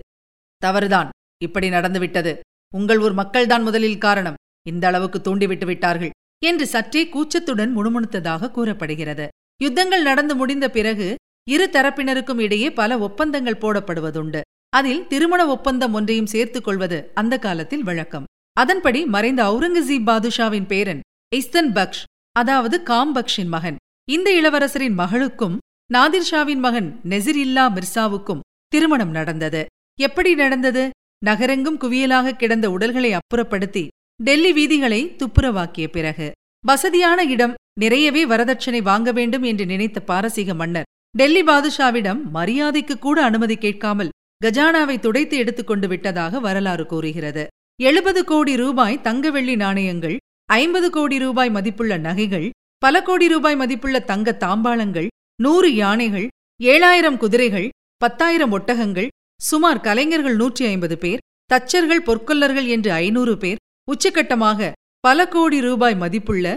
[0.57, 1.09] தவறுதான்
[1.43, 2.39] இப்படி நடந்துவிட்டது.
[2.73, 4.39] உங்கள் ஊர் மக்கள்தான் முதலில் காரணம்.
[4.67, 6.13] இந்த அளவுக்கு தூண்டிவிட்டு விட்டார்கள்
[6.45, 9.27] என்று சற்றே கூச்சத்துடன் முணுமுணுத்ததாக கூறப்படுகிறது.
[9.63, 11.07] யுத்தங்கள் நடந்து முடிந்த பிறகு
[11.49, 14.41] இரு தரப்பினருக்கும் இடையே பல ஒப்பந்தங்கள் போடப்படுவதுண்டு.
[14.69, 18.27] அதில் திருமண ஒப்பந்தம் ஒன்றையும் சேர்த்துக் கொள்வது அந்த காலத்தில் வழக்கம்.
[18.53, 21.01] அதன்படி மறைந்த அவுரங்கசீப் பாதுஷாவின் பேரன்
[21.35, 23.77] இஸ்தன் பக்ஷ் அதாவது காம்பக்ஷின் மகன்
[24.09, 25.57] இந்த இளவரசரின் மகளுக்கும்
[25.93, 29.65] நாதிர்ஷாவின் மகன் நெசிரில்லா மிர்சாவுக்கும் திருமணம் நடந்தது.
[29.99, 30.89] எப்படி நடந்தது?
[31.25, 33.87] நகரெங்கும் குவியலாக கிடந்த உடல்களை அப்புறப்படுத்தி
[34.23, 36.31] டெல்லி வீதிகளை துப்புரவாக்கிய பிறகு.
[36.65, 43.55] வசதியான இடம் நிறையவே வரதட்சணை வாங்க வேண்டும் என்று நினைத்த பாரசீக மன்னர் டெல்லி பாதுஷாவிடம் மரியாதைக்கு கூட அனுமதி
[43.55, 44.13] கேட்காமல்
[44.45, 47.47] கஜானாவை துடைத்து எடுத்துக்கொண்டு விட்டதாக வரலாறு கூறுகிறது.
[47.81, 52.49] எழுபது கோடி ரூபாய் தங்க வெள்ளி நாணயங்கள் ஐம்பது கோடி ரூபாய் மதிப்புள்ள நகைகள்
[52.81, 55.07] பல கோடி ரூபாய் மதிப்புள்ள தங்க தாம்பாளங்கள்
[55.41, 56.27] நூறு யானைகள்
[56.63, 59.09] ஏழாயிரம் குதிரைகள் பத்தாயிரம் ஒட்டகங்கள்
[59.41, 63.59] சுமார் கலைஞர்கள் நூற்றி ஐம்பது பேர் தச்சர்கள் பொற்கொல்லர்கள் என்று ஐநூறு பேர்
[63.91, 66.47] உச்சக்கட்டமாக பல கோடி ரூபாய் மதிப்புள்ள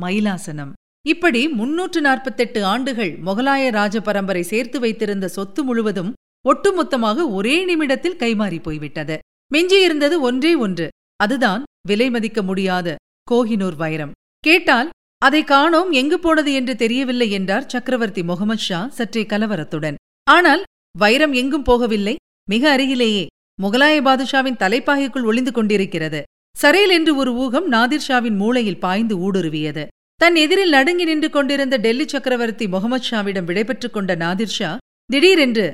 [0.00, 0.72] மயிலாசனம்.
[1.06, 6.12] இப்படி முன்னூற்று நாற்பத்தெட்டு ஆண்டுகள் முகலாய ராஜ பரம்பரை சேர்த்து வைத்திருந்த சொத்து முழுவதும்
[6.44, 9.18] ஒட்டுமொத்தமாக ஒரே நிமிடத்தில் கைமாறி போய்விட்டது.
[9.54, 10.88] மிஞ்சியிருந்தது ஒன்றே ஒன்று.
[11.16, 12.96] அதுதான் விலை மதிக்க முடியாத
[13.30, 14.16] கோஹினூர் வைரம்.
[14.44, 14.88] கேட்டால்
[15.22, 19.96] அதை காணோம் எங்கு போனது என்று தெரியவில்லை என்றார் சக்கரவர்த்தி முகமது ஷா சற்றே கலவரத்துடன்.
[20.26, 20.62] ஆனால்
[20.98, 22.14] வைரம் எங்கும் போகவில்லை?
[22.48, 23.24] மிக அருகிலேயே.
[23.62, 26.20] முகலாய பாதுஷாவின் தலைப்பாகைக்குள் ஒளிந்து கொண்டிருக்கிறது.
[26.56, 29.84] சரேல் என்று ஒரு ஊகம் நாதிர் ஷாவின் மூளையில் பாய்ந்து ஊடுருவியது.
[30.20, 34.70] தன் எதிரில் நடுங்கி நின்று கொண்டிருந்த டெல்லி சக்கரவர்த்தி முகமது ஷாவிடம் விடைபெற்றுக் கொண்ட நாதிர் ஷா
[35.10, 35.68] திடீரென்று.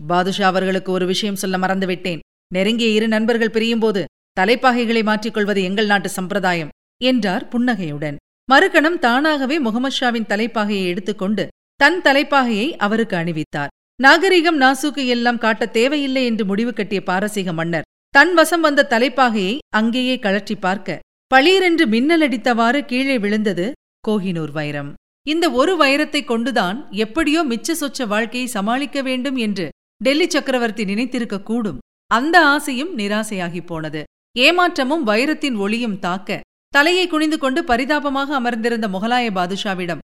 [0.00, 2.20] பாதுஷா அவர்களுக்கு ஒரு விஷயம் சொல்ல மறந்துவிட்டேன்.
[2.54, 4.02] நெருங்கிய இரு நண்பர்கள் பிரியும்போது
[4.40, 8.16] தலைப்பாகைகளை மாற்றிக்கொள்வது எங்கள் நாட்டு சம்பிரதாயம் என்றார் புன்னகையுடன்.
[8.52, 13.66] மறுகணம் தானாகவே முகமது ஷாவின் தலைப்பாகையை எடுத்துக்கொண்டு தன் தலைப்பாகையை அவருக்கு அணிவித்தார்.
[14.02, 20.18] நாகரிகம் நாசூக்கு எல்லாம் காட்ட தேவையில்லை என்று முடிவு கட்டிய பாரசீக மன்னர் தன் வசம் வந்த தலைப்பாகையை அங்கேயே
[20.18, 20.98] கழற்றி பார்க்க
[21.34, 23.72] பளீரென்று மின்னலடித்தவாறு கீழே விழுந்தது
[24.08, 24.94] கோஹினூர் வைரம்.
[25.28, 29.68] இந்த ஒரு வைரத்தைக் கொண்டுதான் எப்படியோ மிச்ச சொச்ச வாழ்க்கையை சமாளிக்க வேண்டும் என்று
[30.04, 31.78] டெல்லி சக்கரவர்த்தி நினைத்திருக்க கூடும்.
[32.06, 34.02] அந்த ஆசையும் நிராசையாகிப் போனது.
[34.38, 36.40] ஏமாற்றமும் வைரத்தின் ஒளியும் தாக்க
[36.74, 40.02] தலையை குனிந்து கொண்டு பரிதாபமாக அமர்ந்திருந்த முகலாய பாதுஷாவிடம்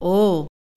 [0.00, 0.14] ஓ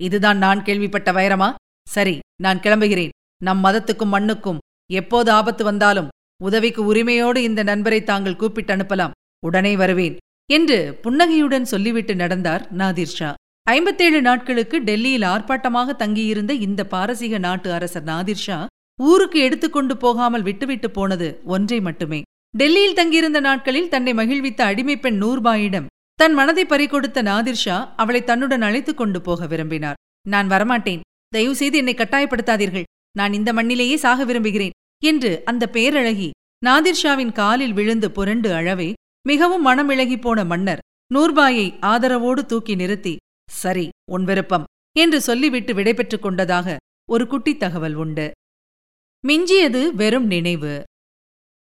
[0.06, 1.50] இதுதான் நான் கேள்விப்பட்ட வைரமா?
[1.88, 3.14] சரி நான் கிளம்புகிறேன்.
[3.42, 4.62] நம் மதத்துக்கும் மண்ணுக்கும்
[5.00, 9.16] எப்போது ஆபத்து வந்தாலும் உதவிக்கு உரிமையோடு இந்த நண்பரை தாங்கள் கூப்பிட்டு அனுப்பலாம்.
[9.48, 10.16] உடனே வருவேன்
[10.50, 13.30] என்று புன்னகையுடன் சொல்லிவிட்டு நடந்தார் நாதிர் ஷா.
[13.68, 18.58] ஐம்பத்தேழு நாட்களுக்கு டெல்லியில் ஆர்ப்பாட்டமாக தங்கியிருந்த இந்த பாரசீக நாட்டு அரசர் நாதிர் ஷா
[19.00, 22.20] ஊருக்கு எடுத்துக்கொண்டு போகாமல் விட்டுவிட்டு போனது ஒன்றை மட்டுமே.
[22.58, 28.98] டெல்லியில் தங்கியிருந்த நாட்களில் தன்னை மகிழ்வித்த அடிமைப்பெண் நூர்பாயிடம் தன் மனதை பறிகொடுத்த நாதிர் ஷா அவளை தன்னுடன் அழைத்துக்
[28.98, 29.94] கொண்டு போக விரும்பினார்.
[30.28, 31.00] நான் வரமாட்டேன்.
[31.28, 32.84] தயவு செய்து என்னை கட்டாயப்படுத்தாதீர்கள்.
[33.12, 34.72] நான் இந்த மண்ணிலேயே சாக விரும்புகிறேன்
[35.04, 36.30] என்று அந்த பேரழகி
[36.66, 38.94] நாதிர் ஷாவின் காலில் விழுந்து புரண்டு அழவே
[39.28, 40.80] மிகவும் மனமிழகி போன மன்னர்
[41.16, 43.16] நூர்பாயை ஆதரவோடு தூக்கி நிறுத்தி
[43.50, 44.64] சரி உன் விருப்பம்
[44.98, 46.78] என்று சொல்லிவிட்டு விடைபெற்றுக் கொண்டதாக
[47.10, 48.32] ஒரு குட்டித் தகவல் உண்டு.
[49.28, 50.84] மிஞ்சியது வெறும் நினைவு.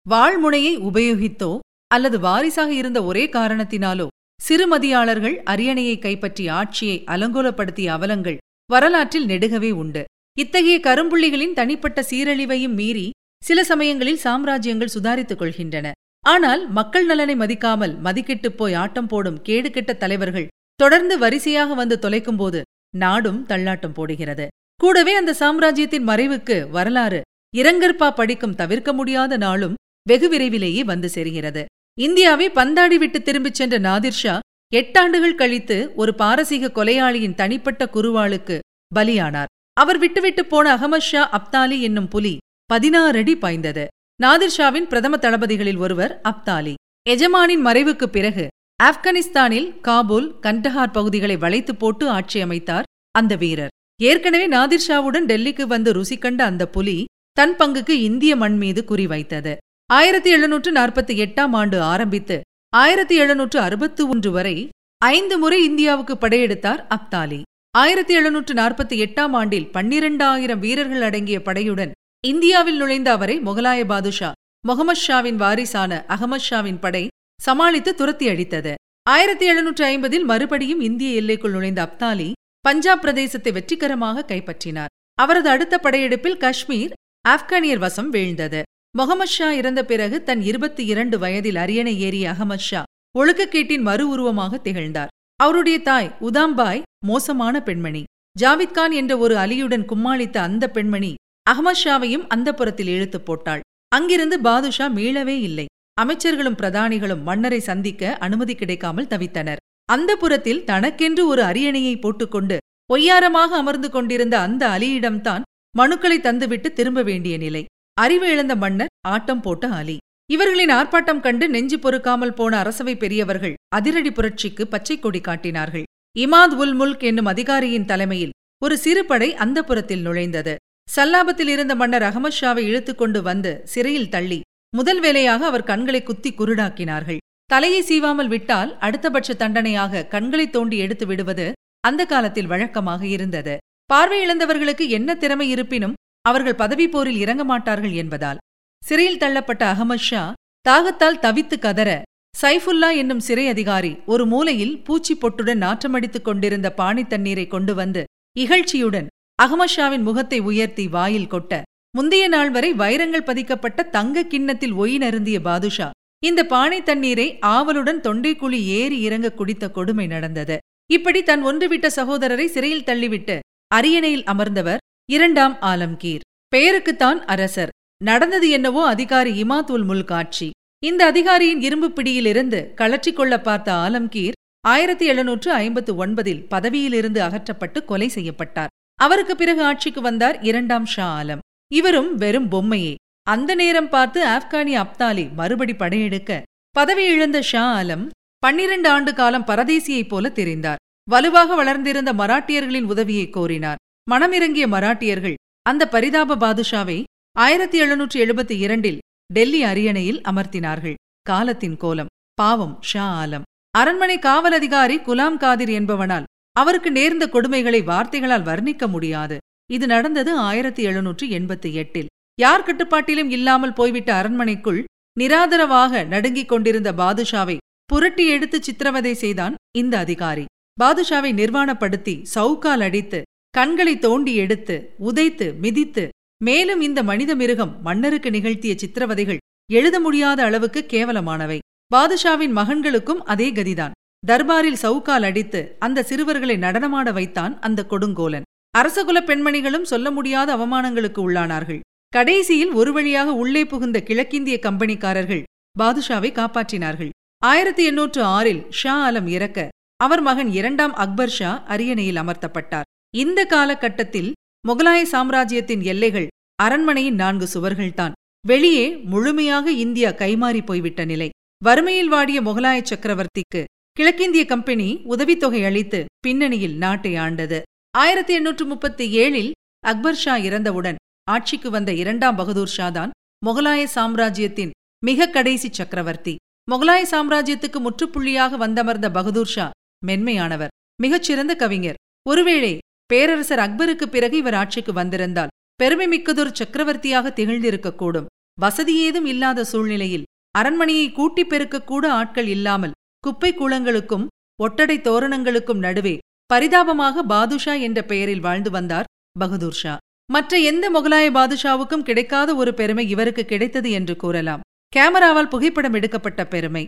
[0.06, 1.52] வாழ்முனையை உபயோகித்தோ
[1.92, 4.08] அல்லது வாரிசாக இருந்த ஒரே காரணத்தினாலோ
[4.40, 8.38] சிறுமதியாளர்கள் அரியணையை கைப்பற்றி ஆட்சியை அலங்கோலப்படுத்திய அவலங்கள்
[8.70, 10.02] வரலாற்றில் நெடுகவே உண்டு.
[10.38, 13.06] இத்தகைய கரும்புள்ளிகளின் தனிப்பட்ட சீரழிவையும் மீறி
[13.44, 15.88] சில சமயங்களில் சாம்ராஜ்யங்கள் சுதாரித்துக் கொள்கின்றன.
[16.24, 22.62] ஆனால் மக்கள் நலனை மதிக்காமல் மதிக்கெட்டுப் போய் ஆட்டம் போடும் கேடுகெட்ட தலைவர்கள் தொடர்ந்து வரிசையாக வந்து தொலைக்கும்போது
[22.98, 24.46] நாடும் தள்ளாட்டம் போடுகிறது.
[24.80, 27.22] கூடவே அந்த சாம்ராஜ்யத்தின் மறைவுக்கு வரலாறு
[27.54, 29.76] இரங்கற்பா படிக்கும் தவிர்க்க முடியாத நாளும்
[30.08, 31.66] வெகு விரைவிலேயே வந்து சேர்கிறது.
[32.00, 34.40] இந்தியாவை பந்தாடி விட்டு திரும்பிச் சென்ற நாதிர்ஷா
[34.76, 38.60] எட்டாண்டுகள் கழித்து ஒரு பாரசீக கொலையாளியின் தனிப்பட்ட குருவாளுக்கு
[38.96, 39.46] பலியானார்.
[39.74, 43.88] அவர் விட்டுவிட்டு போன அகமது ஷா அப்தாலி என்னும் புலி பதினாறு அடி பாய்ந்தது.
[44.24, 46.74] நாதிர்ஷாவின் பிரதம தளபதிகளில் ஒருவர் அப்தாலி.
[47.10, 48.48] எஜமானின் மறைவுக்குப் பிறகு
[48.84, 53.70] ஆப்கானிஸ்தானில் காபூல் கண்டஹார் பகுதிகளை வளைத்து போட்டு ஆட்சி அமைத்தார் அந்த வீரர்.
[54.02, 59.56] ஏற்கனவே நாதிர்ஷாவுடன் டெல்லிக்கு வந்து ருசி கண்ட அந்த புலி தன் பங்குக்கு இந்திய மண் மீது குறிவைத்தது
[59.90, 66.82] ஆயிரத்தி எழுநூற்று நாற்பத்தி எட்டாம் ஆண்டு ஆரம்பித்து ஆயிரத்தி எழுநூற்று அறுபத்து ஒன்று வரை ஐந்து முறை இந்தியாவுக்கு படையெடுத்தார்
[66.96, 67.42] அப்தாலி.
[67.72, 71.92] ஆயிரத்தி எழுநூற்று நாற்பத்தி எட்டாம் ஆண்டில் பன்னிரண்டாயிரம் வீரர்கள் அடங்கிய படையுடன்
[72.28, 74.32] இந்தியாவில் நுழைந்த அவரை முகலாய பாதுஷா.
[74.68, 77.08] முகமது ஷாவின் வாரிசான அகமது ஷாவின் படை
[77.42, 78.74] சமாளித்து துரத்தி அடித்தது
[79.10, 84.94] ஆயிரத்தி எழுநூற்று ஐம்பதில் மறுபடியும் இந்திய எல்லைக்குள் நுழைந்த அப்தாலி பஞ்சாப் பிரதேசத்தை வெற்றிகரமாக கைப்பற்றினார்.
[85.14, 86.94] அவரது அடுத்த படையெடுப்பில் காஷ்மீர்
[87.30, 88.62] ஆப்கானியர் வசம் வீழ்ந்தது.
[88.98, 92.84] முகமது ஷா இறந்த பிறகு தன் இருபத்தி இரண்டு வயதில் அரியணை ஏறிய அகமது ஷா
[93.20, 95.12] ஒழுக்கக்கேட்டின் மறு உருவமாக திகழ்ந்தார்.
[95.36, 98.04] அவருடைய தாய் உதாம்பாய் மோசமான பெண்மணி.
[98.40, 101.12] ஜாவித் கான் என்ற ஒரு அலியுடன் கும்மாளித்த அந்த பெண்மணி
[101.50, 103.66] அகமது ஷாவையும் அந்த புறத்தில் இழுத்து போட்டாள்.
[103.96, 105.66] அங்கிருந்து பாதுஷா மீளவே இல்லை.
[106.02, 109.62] அமைச்சர்களும் பிரதானிகளும் மன்னரை சந்திக்க அனுமதி கிடைக்காமல் தவித்தனர்.
[109.86, 112.58] அந்த புறத்தில் தனக்கென்று ஒரு அரியணையை போட்டுக்கொண்டு
[112.94, 115.46] பொய்யாரமாக அமர்ந்து கொண்டிருந்த அந்த அலியிடம்தான்
[115.78, 117.66] மனுக்களை தந்துவிட்டு திரும்ப வேண்டிய நிலை.
[117.98, 119.98] அறிவு இழந்த மன்னர் ஆட்டம் போட்ட அலி.
[120.34, 125.86] இவர்களின் ஆர்ப்பாட்டம் கண்டு நெஞ்சு பொறுக்காமல் போன அரசவை பெரியவர்கள் அதிரடி புரட்சிக்கு பச்சை கொடி காட்டினார்கள்.
[126.16, 130.54] இமாத் உல் முல்க் என்னும் அதிகாரியின் தலைமையில் ஒரு சிறுபடை அந்த புறத்தில் நுழைந்தது.
[130.88, 134.40] சல்லாபத்தில் இருந்த மன்னர் அகமது ஷாவை இழுத்துக்கொண்டு வந்து சிறையில் தள்ளி
[134.74, 137.24] முதல் வேலையாக அவர் கண்களை குத்தி குருடாக்கினார்கள்.
[137.50, 141.46] தலையை சீவாமல் விட்டால் அடுத்தபட்ச தண்டனையாக கண்களை தோண்டி எடுத்து விடுவது
[141.88, 143.56] அந்த காலத்தில் வழக்கமாக இருந்தது.
[143.94, 148.42] பார்வையிழந்தவர்களுக்கு என்ன திறமை இருப்பினும் அவர்கள் பதவி போரில் இறங்க மாட்டார்கள் என்பதால்.
[148.82, 150.24] சிறையில் தள்ளப்பட்ட அகமது ஷா
[150.66, 151.90] தாகத்தால் தவித்து கதற
[152.34, 158.02] சைஃபுல்லா என்னும் சிறை அதிகாரி ஒரு மூலையில் பூச்சி பொட்டுடன் நாற்றமடித்துக் கொண்டிருந்த பாணி தண்ணீரை கொண்டு வந்து
[158.40, 159.08] இகழ்ச்சியுடன்
[159.44, 161.62] அகமது ஷாவின் முகத்தை உயர்த்தி வாயில் கொட்ட
[161.98, 165.88] முந்தைய நாள் வரை வைரங்கள் பதிக்கப்பட்ட தங்க கிண்ணத்தில் ஒயினருந்திய பாதுஷா
[166.24, 170.58] இந்த பானை தண்ணீரை ஆவலுடன் தொண்டைக்குழி ஏறி இறங்க குடித்த கொடுமை நடந்தது.
[170.92, 173.36] இப்படி தன் ஒன்றுவிட்ட சகோதரரை சிறையில் தள்ளிவிட்டு
[173.68, 176.20] அரியணையில் அமர்ந்தவர் இரண்டாம் ஆலம்கீர்.
[176.56, 177.70] பெயருக்குத்தான் அரசர்.
[178.04, 180.52] நடந்தது என்னவோ அதிகாரி இமாத்துல் முல் காட்சி
[180.84, 184.32] இந்த அதிகாரியின் இரும்பு பிடியிலிருந்து கலற்றிக் கொள்ள பார்த்த ஆலம்கீர்
[184.68, 188.68] ஆயிரத்தி எழுநூற்று ஐம்பத்து ஒன்பதில் பதவியிலிருந்து அகற்றப்பட்டு கொலை செய்யப்பட்டார்.
[188.96, 191.40] அவருக்கு பிறகு ஆட்சிக்கு வந்தார் இரண்டாம் ஷா ஆலம்.
[191.74, 192.96] இவரும் வெறும் பொம்மையே.
[193.28, 200.08] அந்த நேரம் பார்த்து ஆப்கானி அப்தாலி மறுபடி படையெடுக்க பதவி இழந்த ஷா ஆலம் பன்னிரண்டு ஆண்டு காலம் பரதேசியைப்
[200.08, 200.82] போல தெரிந்தார்.
[201.10, 203.82] வலுவாக வளர்ந்திருந்த மராட்டியர்களின் உதவியை கோரினார்.
[204.12, 207.04] மனமிறங்கிய மராட்டியர்கள் அந்த பரிதாப பாதுஷாவை
[207.36, 209.00] ஆயிரத்தி எழுநூற்றி எழுபத்தி இரண்டில்
[209.34, 210.94] டெல்லி அரியணையில் அமர்த்தினார்கள்.
[211.22, 212.08] காலத்தின் கோலம்.
[212.34, 212.78] பாவம்.
[212.82, 213.42] ஷா ஆலம்.
[213.72, 219.38] அரண்மனை காவல் அதிகாரி குலாம் காதிர் என்பவனால் அவருக்கு நேர்ந்த கொடுமைகளை வார்த்தைகளால் வர்ணிக்க முடியாது.
[219.72, 222.12] இது நடந்தது ஆயிரத்தி எழுநூற்றி எண்பத்தி எட்டில்.
[222.40, 224.84] யார் கட்டுப்பாட்டிலும் இல்லாமல் போய்விட்ட அரண்மனைக்குள்
[225.20, 230.46] நிராதரவாக நடுங்கிக் கொண்டிருந்த பாதுஷாவை புரட்டி எடுத்து சித்திரவதை செய்தான் இந்த அதிகாரி.
[230.80, 233.22] பாதுஷாவை நிர்வாணப்படுத்தி சவுக்கால் அடித்து
[233.58, 234.76] கண்களை தோண்டி எடுத்து
[235.10, 236.04] உதைத்து மிதித்து
[236.44, 241.60] மேலும் இந்த மனித மிருகம் மன்னருக்கு நிகழ்த்திய சித்திரவதைகள் எழுத முடியாத அளவுக்கு கேவலமானவை.
[241.92, 243.96] பாதுஷாவின் மகன்களுக்கும் அதே கதிதான்.
[244.24, 248.48] தர்பாரில் சவுக்கால் அடித்து அந்த சிறுவர்களை நடனமாட வைத்தான் அந்த கொடுங்கோலன்.
[248.78, 251.84] அரசகுல பெண்மணிகளும் சொல்ல முடியாத அவமானங்களுக்கு உள்ளானார்கள்.
[252.14, 255.44] கடைசியில் ஒரு வழியாக உள்ளே புகுந்த கிழக்கிந்திய கம்பெனிக்காரர்கள்
[255.80, 257.14] பாதுஷாவை காப்பாற்றினார்கள்.
[257.44, 262.85] ஆயிரத்தி எண்ணூற்று ஆறில் ஷா ஆலம் இறக்க அவர் மகன் இரண்டாம் அக்பர் ஷா அரியணையில் அமர்த்தப்பட்டார்.
[263.22, 264.32] இந்த காலகட்டத்தில்
[264.68, 268.12] முகலாய சாம்ராஜ்யத்தின் எல்லைகள் அரண்மனையின் நான்கு சுவர்கள்தான்.
[268.48, 271.30] வெளியே முழுமையாக இந்தியா கைமாறி போய்விட்ட நிலை.
[271.64, 277.62] வறுமையில் வாடிய முகலாய சக்கரவர்த்திக்கு கிழக்கிந்திய கம்பெனி உதவித்தொகை அளித்து பின்னணியில் நாட்டை ஆண்டது.
[277.92, 280.96] ஆயிரத்தி எண்ணூற்று முப்பத்தி ஏழில் அக்பர் ஷா இறந்தவுடன்
[281.32, 283.12] ஆட்சிக்கு வந்த இரண்டாம் பகதூர் ஷா தான்
[283.46, 284.72] முகலாய சாம்ராஜ்யத்தின்
[285.06, 286.36] மிக கடைசி சக்கரவர்த்தி.
[286.72, 289.70] முகலாய சாம்ராஜ்யத்துக்கு முற்றுப்புள்ளியாக வந்தமர்ந்த பகதூர் ஷா
[290.06, 292.00] மென்மையானவர் மிகச்சிறந்த கவிஞர்.
[292.30, 298.26] ஒருவேளை பேரரசர் அக்பருக்கு பிறகு இவர் ஆட்சிக்கு வந்திருந்தால் பெருமை மிக்கதொரு சக்கரவர்த்தியாக திகழ்ந்திருக்கக்கூடும்.
[298.60, 304.28] வசதி ஏதும் இல்லாத சூழ்நிலையில் அரண்மனையை கூட்டிப் பெருக்கக்கூட ஆட்கள் இல்லாமல் குப்பை கூளங்களுக்கும்
[304.62, 309.06] ஒட்டடை தோரணங்களுக்கும் நடுவே பரிதாபமாக பாதுஷா என்ற பெயரில் வாழ்ந்து வந்தார்
[309.40, 309.98] பகதூர் ஷா.
[310.32, 314.62] மற்ற எந்த முகலாய பாதுஷாவுக்கும் கிடைக்காத ஒரு பெருமை இவருக்கு கிடைத்தது என்று கூறலாம்.
[314.96, 316.86] கேமராவால் புகைப்படம் எடுக்கப்பட்ட பெருமை.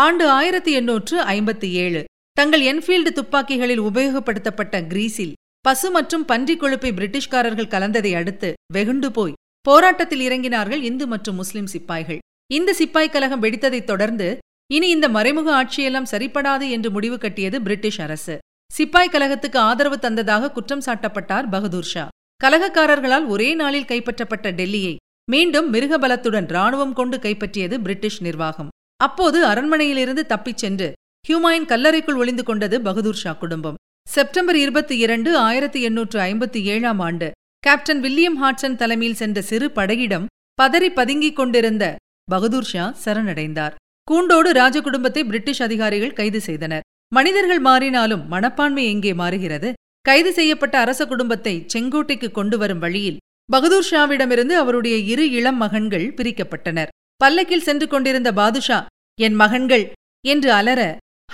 [0.00, 5.32] ஆண்டு ஆயிரத்தி எண்ணூற்று ஐம்பத்தி ஏழு தங்கள் என்ஃபீல்டு துப்பாக்கிகளில் உபயோகப்படுத்தப்பட்ட கிரீஸில்
[5.66, 12.18] பசு மற்றும் பன்றிக் கொழுப்பை பிரிட்டிஷ்காரர்கள் கலந்ததை அடுத்து வெகுண்டு போய் போராட்டத்தில் இறங்கினார்கள் இந்து மற்றும் முஸ்லிம் சிப்பாய்கள்.
[12.52, 14.26] இந்த சிப்பாய் கலகம் வெடித்ததைத் தொடர்ந்து
[14.72, 18.34] இனி இந்த மறைமுக ஆட்சியெல்லாம் சரிப்படாது என்று முடிவு கட்டியது பிரிட்டிஷ் அரசு.
[18.72, 22.04] சிப்பாய் கலகத்துக்கு ஆதரவு தந்ததாக குற்றம் சாட்டப்பட்டார் பகதூர் ஷா.
[22.44, 24.94] கலகக்காரர்களால் ஒரே நாளில் கைப்பற்றப்பட்ட டெல்லியை
[25.30, 28.70] மீண்டும் மிருகபலத்துடன் ராணுவம் கொண்டு கைப்பற்றியது பிரிட்டிஷ் நிர்வாகம்.
[29.00, 30.90] அப்போது அரண்மனையிலிருந்து தப்பிச் சென்று
[31.28, 33.78] ஹியூமாயின் கல்லறைக்குள் ஒளிந்து கொண்டது பகதூர் ஷா குடும்பம்.
[34.06, 37.28] செப்டம்பர் இருபத்தி இரண்டு ஆயிரத்தி எண்ணூற்று ஐம்பத்தி ஏழாம் ஆண்டு.
[37.64, 40.26] கேப்டன் வில்லியம் ஹாட்சன் தலைமையில் சென்ற சிறு படையிடம்
[40.58, 41.84] பதறி பதுங்கிக் கொண்டிருந்த
[42.28, 43.74] பகதூர் ஷா சரணடைந்தார்.
[44.08, 46.84] கூண்டோடு ராஜ குடும்பத்தை பிரிட்டிஷ் அதிகாரிகள் கைது செய்தனர்.
[47.12, 49.70] மனிதர்கள் மாறினாலும் மனப்பான்மை எங்கே மாறுகிறது?
[50.04, 56.92] கைது செய்யப்பட்ட அரச குடும்பத்தை செங்கோட்டைக்கு கொண்டு வரும் வழியில் பகதூர் ஷாவிடமிருந்து அவருடைய இரு இளம் மகன்கள் பிரிக்கப்பட்டனர்.
[57.20, 58.78] பல்லக்கில் சென்று கொண்டிருந்த பாதுஷா
[59.18, 59.84] என் மகன்கள்
[60.24, 60.82] என்று அலற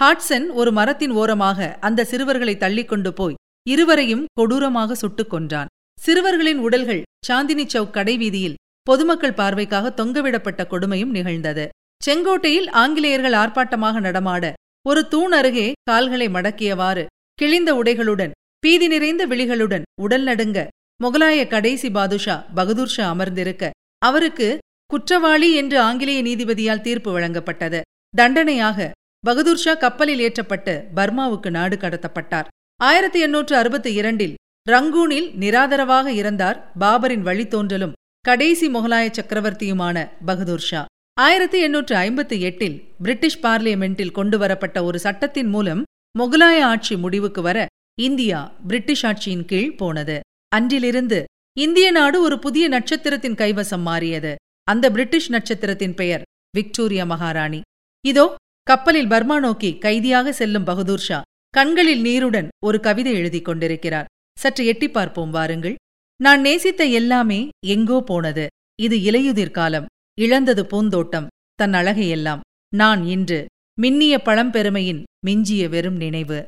[0.00, 3.34] ஹாட்சன் ஒரு மரத்தின் ஓரமாக அந்த சிறுவர்களை தள்ளிக்கொண்டு போய்
[3.68, 5.66] இருவரையும் கொடூரமாக சுட்டுக் கொன்றான்.
[5.98, 11.64] சிறுவர்களின் உடல்கள் சாந்தினி சவுக் கடைவீதியில் பொதுமக்கள் பார்வைக்காக தொங்கவிடப்பட்ட கொடுமையும் நிகழ்ந்தது.
[12.06, 14.52] செங்கோட்டையில் ஆங்கிலேயர்கள் ஆர்ப்பாட்டமாக நடமாட
[14.86, 20.68] ஒரு தூண் அருகே கால்களை மடக்கியவாறு கிழிந்த உடைகளுடன் பீதி நிறைந்த விழிகளுடன் உடல் நடுங்க
[21.04, 27.80] முகலாய கடைசி பாதுஷா பகதூர் ஷா அமர்ந்திருக்க அவருக்கு குற்றவாளி என்று ஆங்கிலேய நீதிபதியால் தீர்ப்பு வழங்கப்பட்டது.
[28.16, 28.90] தண்டனையாக
[29.26, 32.46] பகதூர் ஷா கப்பலில் ஏற்றப்பட்டு பர்மாவுக்கு நாடு கடத்தப்பட்டார்.
[32.76, 34.34] ஆயிரத்தி எண்ணூற்று அறுபத்தி இரண்டில்
[34.68, 40.84] ரங்கூனில் நிராதரவாக இறந்தார் பாபரின் வழித்தோன்றலும் கடைசி முகலாய சக்கரவர்த்தியுமான பகதூர் ஷா.
[41.20, 45.82] ஆயிரத்தி எண்ணூற்று ஐம்பத்தி எட்டில் பிரிட்டிஷ் பார்லிமெண்டில் கொண்டுவரப்பட்ட ஒரு சட்டத்தின் மூலம்
[46.18, 47.66] முகலாய ஆட்சி முடிவுக்கு வர
[48.00, 50.20] இந்தியா பிரிட்டிஷ் ஆட்சியின் கீழ் போனது.
[50.48, 51.24] அன்றிலிருந்து
[51.58, 54.34] இந்திய நாடு ஒரு புதிய நட்சத்திரத்தின் கைவசம் மாறியது.
[54.64, 56.22] அந்த பிரிட்டிஷ் நட்சத்திரத்தின் பெயர்
[56.56, 57.60] விக்டோரியா மகாராணி.
[58.04, 58.34] இதோ
[58.70, 64.04] கப்பலில் பர்மா நோக்கி கைதியாக செல்லும் பகதூர் ஷா கண்களில் நீருடன் ஒரு கவிதை எழுதிக் கொண்டிருக்கிறார்.
[64.38, 65.74] சற்று எட்டிப் பார்ப்போம் வாருங்கள்.
[66.16, 68.46] நான் நேசித்த எல்லாமே எங்கோ போனது.
[68.82, 69.86] இது இலையுதிர் காலம்.
[70.18, 71.26] இழந்தது பூந்தோட்டம்.
[71.54, 72.40] தன் அழகையெல்லாம்
[72.74, 73.46] நான் இன்று
[73.82, 76.44] மின்னிய பழம்பெருமையின் மிஞ்சிய வெறும் நினைவு.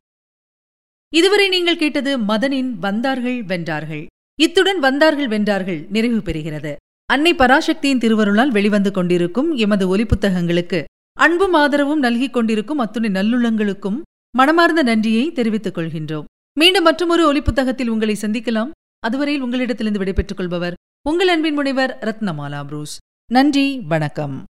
[1.15, 4.07] இதுவரை நீங்கள் கேட்டது மதனின் வந்தார்கள் வென்றார்கள்.
[4.41, 6.77] இத்துடன் வந்தார்கள் வென்றார்கள் நிறைவு பெறுகிறது.
[7.05, 14.01] அன்னை பராசக்தியின் திருவருளால் வெளிவந்து கொண்டிருக்கும் எமது ஒலிப்புத்தகங்களுக்கு அன்பும் ஆதரவும் நல்கிக் கொண்டிருக்கும் அத்துணை நல்லுள்ளங்களுக்கும்
[14.37, 16.25] மனமார்ந்த நன்றியை தெரிவித்துக் கொள்கின்றோம்.
[16.59, 18.71] மீண்டும் மற்றொரு ஒலிப்புத்தகத்தில் உங்களை சந்திக்கலாம்.
[18.99, 20.75] அதுவரையில் உங்களிடத்திலிருந்து விடைபெற்றுக் கொள்பவர்
[21.09, 22.99] உங்கள் அன்பின் முனைவர் ரத்னமாலா புரூஸ்.
[23.33, 24.45] நன்றி வணக்கம்.